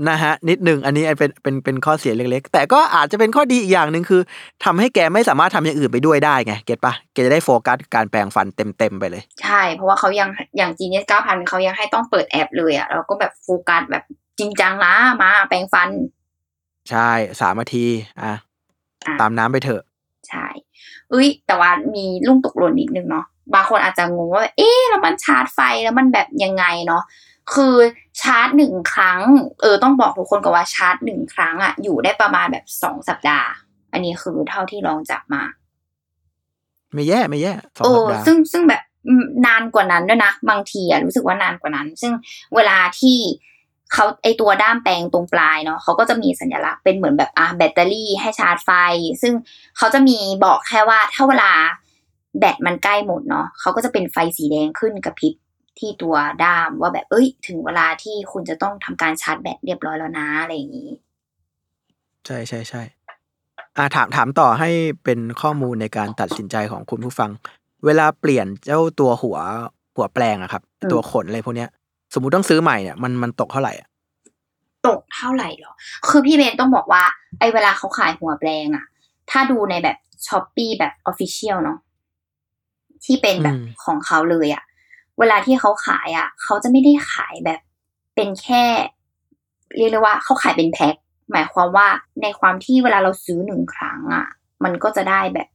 [0.09, 4.21] นะฮะนิดหนึ่งอันนี้เป็นเป็นเป็นข้อเสียเล็ก ๆ แต่ก็อาจจะเป็นข้อดีอีกอย่างหนึ่งคือ
[4.65, 14.05] ทำให้แกไม่สามารถทำอย่างอื่นไปด้วยได้ไง get ปะแกจะได้โฟกัสการแปรงฟันเต็มๆไปเลย ใช่ เพราะว่าเขายังอย่าง Genius เก้าพันเขายังให้ต้องเปิดแอปเลยอะแล้วก็แบบโฟกัสแบบ
[14.41, 15.91] จริงจังนะมาแปรงฟัน
[16.91, 17.11] ใช่
[17.41, 17.87] สามนาที
[18.23, 18.33] อะ
[19.07, 19.83] อะ ตามน้ำไปเถอะ
[20.29, 20.47] ใช่
[21.11, 27.03] เอ้ย แต่ว่ามีลุงตกหล่นนิดนึงเนาะบางคนอาจจะงงว่า เอ๊ะแล้วมันชาร์จไฟแล้วมันแบบยังไงเนาะ
[27.55, 27.75] คือ
[28.21, 29.21] ชาร์จหนึ่งครั้ง
[29.63, 33.49] เออ ต้องบอกทุกคนก่อนว่าชาร์จหนึ่งครั้งอะอยู่ได้ประมาณแบบสองสัปดาห์
[33.93, 35.43] อันนี้คือเท่าที่ลองจับมา
[36.95, 42.13] ไม่แย่ไม่แย่สองโอ้สัปดาห์ซึ่งซึ่งแบบอืมนานกว่านั้นด้วยนะ บางทีอะรู้สึกว่านานกว่านั้น ซึ่ง
[42.55, 43.19] เวลาที่
[43.93, 48.71] เขาไอตัวด้ามแปลงตรงปลายเนาะเขาก็จะมีสัญลักษณ์เป็นเหมือนแบบอะแบตเตอรี่ให้ชาร์จไฟ
[49.23, 49.35] ซึ่ง
[49.77, 51.53] เขาจะมีบอกแค่ว่าถ้าเวลา
[52.39, 55.35] แบตมันใกล้หมดเนาะเขาก็จะเป็นไฟสีแดงขึ้นกระพริบ
[55.79, 60.91] ที่ตัวด้ามว่าแบบเอ้ย ถึงเวลาที่คุณจะต้องทำการชาร์จแบตเรียบร้อยแล้วนะอะไรอย่างนี้
[62.27, 62.83] ใช่ใช่ใช่
[63.77, 64.71] อ่าถามถามต่อให้
[65.05, 67.31] เป็นข้อมูลในการตัดสินใจของคุณผู้ฟัง
[67.85, 69.39] เวลาเปลี่ยนเจ้าตัวหัว
[69.97, 71.71] หัวแปรงอะครับอืมตัวขนอะไรพวกเนี้ย
[72.15, 73.89] สมมุติต้องซื้อใหม่เนี่ยมันมันตกเท่าไหร่อะ
[74.87, 75.73] ตกเท่าไหร่หรอ
[76.09, 77.03] คือพี่เบนต้องบอกว่า
[77.39, 78.85] ไอ้เวลาเขาขายหัวแปรงอะ
[79.31, 79.97] ถ้าดูในแบบ
[80.27, 81.79] Shopee แบบ official เนาะ
[83.05, 84.63] ที่เป็นแบบของเขาเลยอะ
[85.19, 87.61] เวลาที่เขาขายอะเขาจะไม่ได้ขายแบบ
[88.15, 88.65] เป็นแค่
[89.77, 90.95] เรียกเลยว่าเขาขายเป็นแพ็ค
[91.33, 91.89] หมายความว่า
[92.23, 94.27] ในความที่เวลาเราซื้อหนึ่งครั้งอะ
[94.65, 95.49] มันก็จะได้แบบ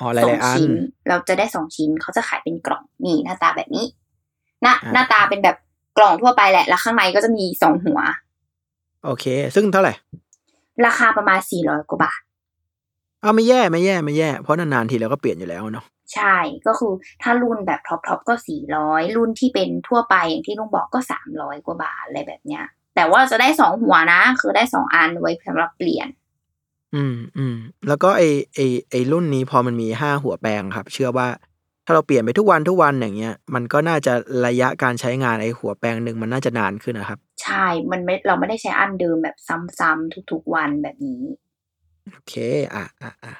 [0.00, 0.70] อ๋อหลาสองยๆอันชิ้น
[1.08, 3.86] เราจะได้สองชิ้น เขาจะขายเป็นกล่องนี่หน้าตาแบบนี้
[4.62, 5.56] หน้าอ่าหน้าตาเป็นแบบ
[5.96, 8.00] กล่องทั่วไปแหละ แล้วข้างในก็จะมีสองหัว
[9.04, 9.24] โอเค
[9.54, 9.92] ซึ่งเท่าไหร่
[10.86, 12.20] ราคาประมาณสี่ร้อยกว่าบาท
[13.22, 15.84] อ้าวไม่แย่ไม่แย่ไม่แย่ เพราะนานๆทีเราก็เปลี่ยนอยู่แล้วเนาะ
[16.14, 16.36] ใช่
[16.66, 22.64] ก็คือถ้ารุ่นแบบท็อปทอปก็สี่ร้อยรุ่นที่เป็นทั่วไปอย่างที่ลุงบอกก็สามร้อยกว่าบาทอะไรแบบเนี้ย
[22.94, 26.08] แต่ว่าจะได้สองหัวนะ คือได้สองอันไว้สำหรับเปลี่ยน
[26.94, 27.56] อืมอืม
[27.88, 28.22] แล้วก็ไอ
[28.54, 31.28] ไอไอรุ่นนี้พอมันมีห้าหัวแปลงครับ เชื่อว่า
[31.84, 34.12] ถ้าเราเปลี่ยนไปทุกวันทุกวันอย่างเงี้ย มันก็น่าจะ
[34.46, 39.36] ระยะการใช้งานไอหัวแปลงหนึ่งมันน่าจะนานขึ้นนะครับ ใช่ มันไม่ เราไม่ได้ใช้อันเดิมแบบ
[39.78, 41.22] ซ้ำๆทุกๆวันแบบนี้
[42.12, 42.34] โอเค
[42.74, 43.34] อะอะอะ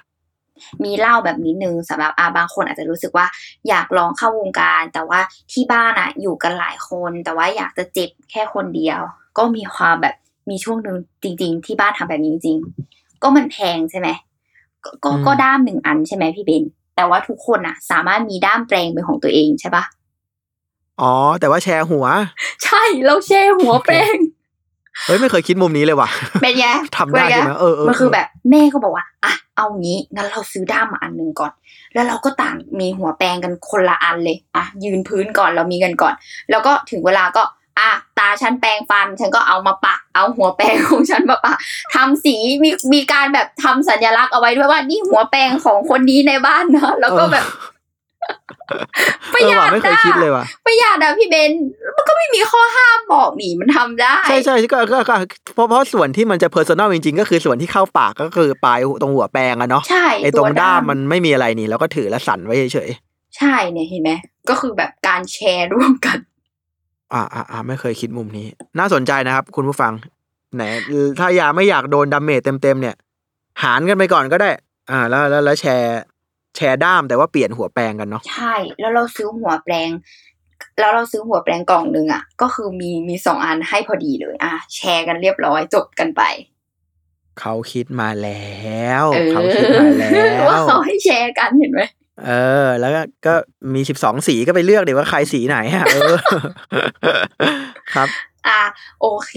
[0.84, 3.26] มีเล่าแบบนิดนึงสำหรับอาบางคนอาจจะรู้สึกว่า
[3.68, 5.20] อยากลองเข้าวงการ แต่ว่า
[5.52, 9.00] ที่บ้านอะอยู่กันหลายคน แต่ว่าอยากจะเจ็บแค่คนเดียว
[9.38, 10.14] ก็มีความแบบ
[10.50, 12.58] มีช่วงหนึ่งจริง ๆ ที่บ้านทำแบบนี้จริง
[12.90, 14.08] ๆ ก็มันแพงใช่ไหม
[14.84, 16.64] ก็ก็ก็ด้ามหนึ่งอันใช่ไหมพี่เบน
[16.96, 19.84] แต่ว่าทุกคนอะสามารถมีด้ามแปลงเป็นของตัวเองใช่ปะ
[21.00, 22.06] อ๋อ แต่ว่าแชร์หัว
[22.64, 24.16] ใช่เราแช่หัวแปลง
[25.06, 26.08] เฮ้ยไม่เคยคิดมุมนี้เลยว่ะ
[26.42, 26.66] เป็นไง
[26.96, 31.52] ทำได้ใช่ไหมเออเออมันคือแบบแม่ก็บอกว่าอะเอางี้งั้นเราซื้อด้ามมาอันหนึ่งก่อน
[31.94, 36.14] แล้วเราก็ต่างมีหัวแปรงกันคนละอันเลยอะยืนพื้นก่อนเรามีกันก่อน
[36.50, 37.42] แล้วก็ถึงเวลาก็
[37.78, 41.56] อะตาฉันแปรงฟัน ฉันก็เอามาปักเอาหัวแปรงของฉันมาปัก
[41.94, 47.46] ทำสีมีมีการแบบทำสัญลักษณ์เอาไว้ด้วยว่านี่หัวแปรงของคนนี้ในบ้านนะแล้วก็แบบ
[49.34, 51.52] ประเอหอยัว่ะดไม่เคยอะคิดเลยว่ะประหยัดอะพี่เบน
[51.96, 55.16] มันก็ไม่มีข้อห้ามบอกนี่มันทำได้ ใช่ใช่ก็ก็ก็
[55.54, 62.90] เพราะเพราะส่วนที่มันจะ personal จริงๆ ก็คือส่วนที่เข้าปากก็คือปลายตรงหัวแปรงอะเนาะใช่ไอตรงด้ามมันไม่มีอะไรนี่แล้วก็ถือและสั่นไว้เฉย
[63.38, 64.10] ใช่เนี่ยเห็นไหม
[64.48, 66.31] ก็คือแบบการแชร์ร่วมกันๆ
[67.14, 68.46] อ่าอ่าอ่าไม่เคยคิดมุมนี้
[68.78, 69.92] น่าสนใจนะครับ คุณผู้ฟัง
[70.54, 70.62] ไหน
[71.20, 72.96] ถ้าอยากไม่อยากโดน damage เต็มๆเนี่ย
[73.62, 74.50] หารกันไปก่อนก็ได้
[74.90, 76.00] อ่า แล้วแล้วแล้วแชร์
[76.56, 79.90] แชร์ด้ามแต่ว่าเปลี่ยนหัวแปรงกันเนาะใช่ แล้วเราซื้อหัวแปลง
[80.80, 86.22] แล้วเราซื้อหัวแปลงกล่องหนึ่งอะ ก็คือมีมีสองอันให้พอดีเลย อะ แชร์กันเรียบร้อยจบกันไป
[87.40, 90.10] เขาคิดมาแล้วเออเขาคิดมาแล้
[90.48, 91.80] ว่าวเขาให้แชร์กันเห็นไหม
[92.24, 92.30] เอ
[92.66, 93.34] อ แล้วก็ก็
[93.74, 96.16] มีสิบสองสีก็ไปเลือกดิว่าใครสีไหนอะเออ
[97.94, 98.08] ครับ
[98.48, 98.60] อะ
[99.00, 99.34] โอเค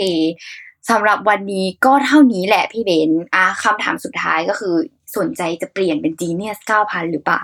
[0.90, 4.76] สำหรับวันนี้ก็เท่านี้แหละพี่เบนอะคำถามสุดท้ายก็คือ
[5.18, 7.42] สนใจจะเปลี่ยนเป็นจีเนียสเก้าพันหรือเปล่า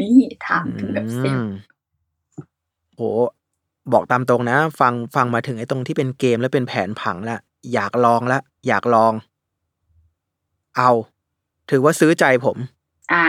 [0.00, 0.16] นี่
[0.46, 1.46] ถามถึงแบบเซลอืล์ม
[2.96, 3.02] โห
[3.92, 7.38] บอกตามตรงนะ ฟังฟังมาถึงไอ้ตรงที่เป็นเกมแล้วเป็นแผนผังละ
[7.72, 9.12] อยากลองละอยากลอง
[10.76, 10.90] เอา
[11.70, 12.56] ถือว่าซื้อใจผม
[13.12, 13.26] อะ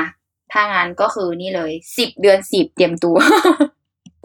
[0.54, 3.18] ถ้างั้นก็คือนี่เลยสิบเดือนสิบเตรียมตัว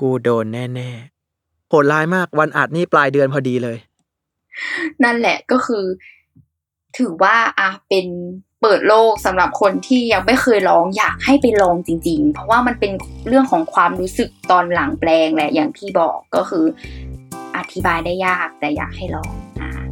[0.01, 3.77] กูโดนแน่ๆโหดร้ายมากวันอัดนี่ปลายเดือนพอดีเลย
[5.05, 5.85] นั่นแหละก็คือ
[6.99, 8.07] ถือว่าอะเป็น
[8.63, 12.93] เปิดโลกสำหรับคนที่ยังไม่เคยลองอยากให้ไปลองจริง ๆ เพราะว่ามันเป็น
[13.29, 16.65] เรื่องของความรู้สึกตอนหลังแปลงแหละอย่างที่บอกก็คือ
[17.57, 19.88] อธิบายได้ยากแต่อยากให้ลองอะ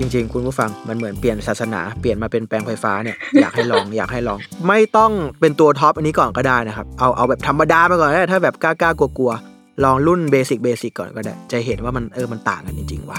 [0.00, 4.38] จริงๆ คุณผู้ฟังมันเหมือนเปลี่ยนศาสนาเปลี่ยนมาเป็นแปลงไฟฟ้าเนี่ยอยากให้ลองอยากให้ลอง
[4.68, 13.18] ไม่ต้องเป็นตัวท็อปอันนี้ก่อนก็ได้นะครับ เอาเอาแบบธรรมดาไปก่อนก็ได้ถ้าแบบกล้าๆกลัวๆลองรุ่น basic basic ก่อนก็ได้ จะเห็นว่ามันเออมันต่างกันจริงๆว่ะ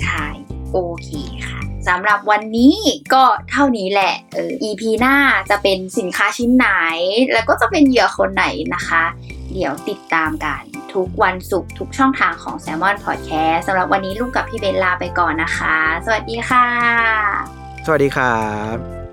[0.00, 0.26] ใช่
[0.72, 1.08] โอเค
[1.46, 2.76] ค่ะสำหรับวันนี้
[3.14, 5.16] ก็เท่านี้แหละเออ EP หน้า
[5.50, 6.68] จะเป็นสินค้าชิ้นไหน
[7.32, 9.02] แล้วก็จะเป็นเหยื่อคนไหนนะคะ
[9.52, 10.62] เดี๋ยวติดตามกัน
[10.96, 16.66] ทุกวันศุกร์ทุกช่องทางของ Salmon Podcast สำหรับวันนี้ลุงกับพี่เบนลาไปก่อนนะคะ สวัสดีค่ะ
[17.86, 18.40] สวัสดีครั
[18.74, 19.05] บ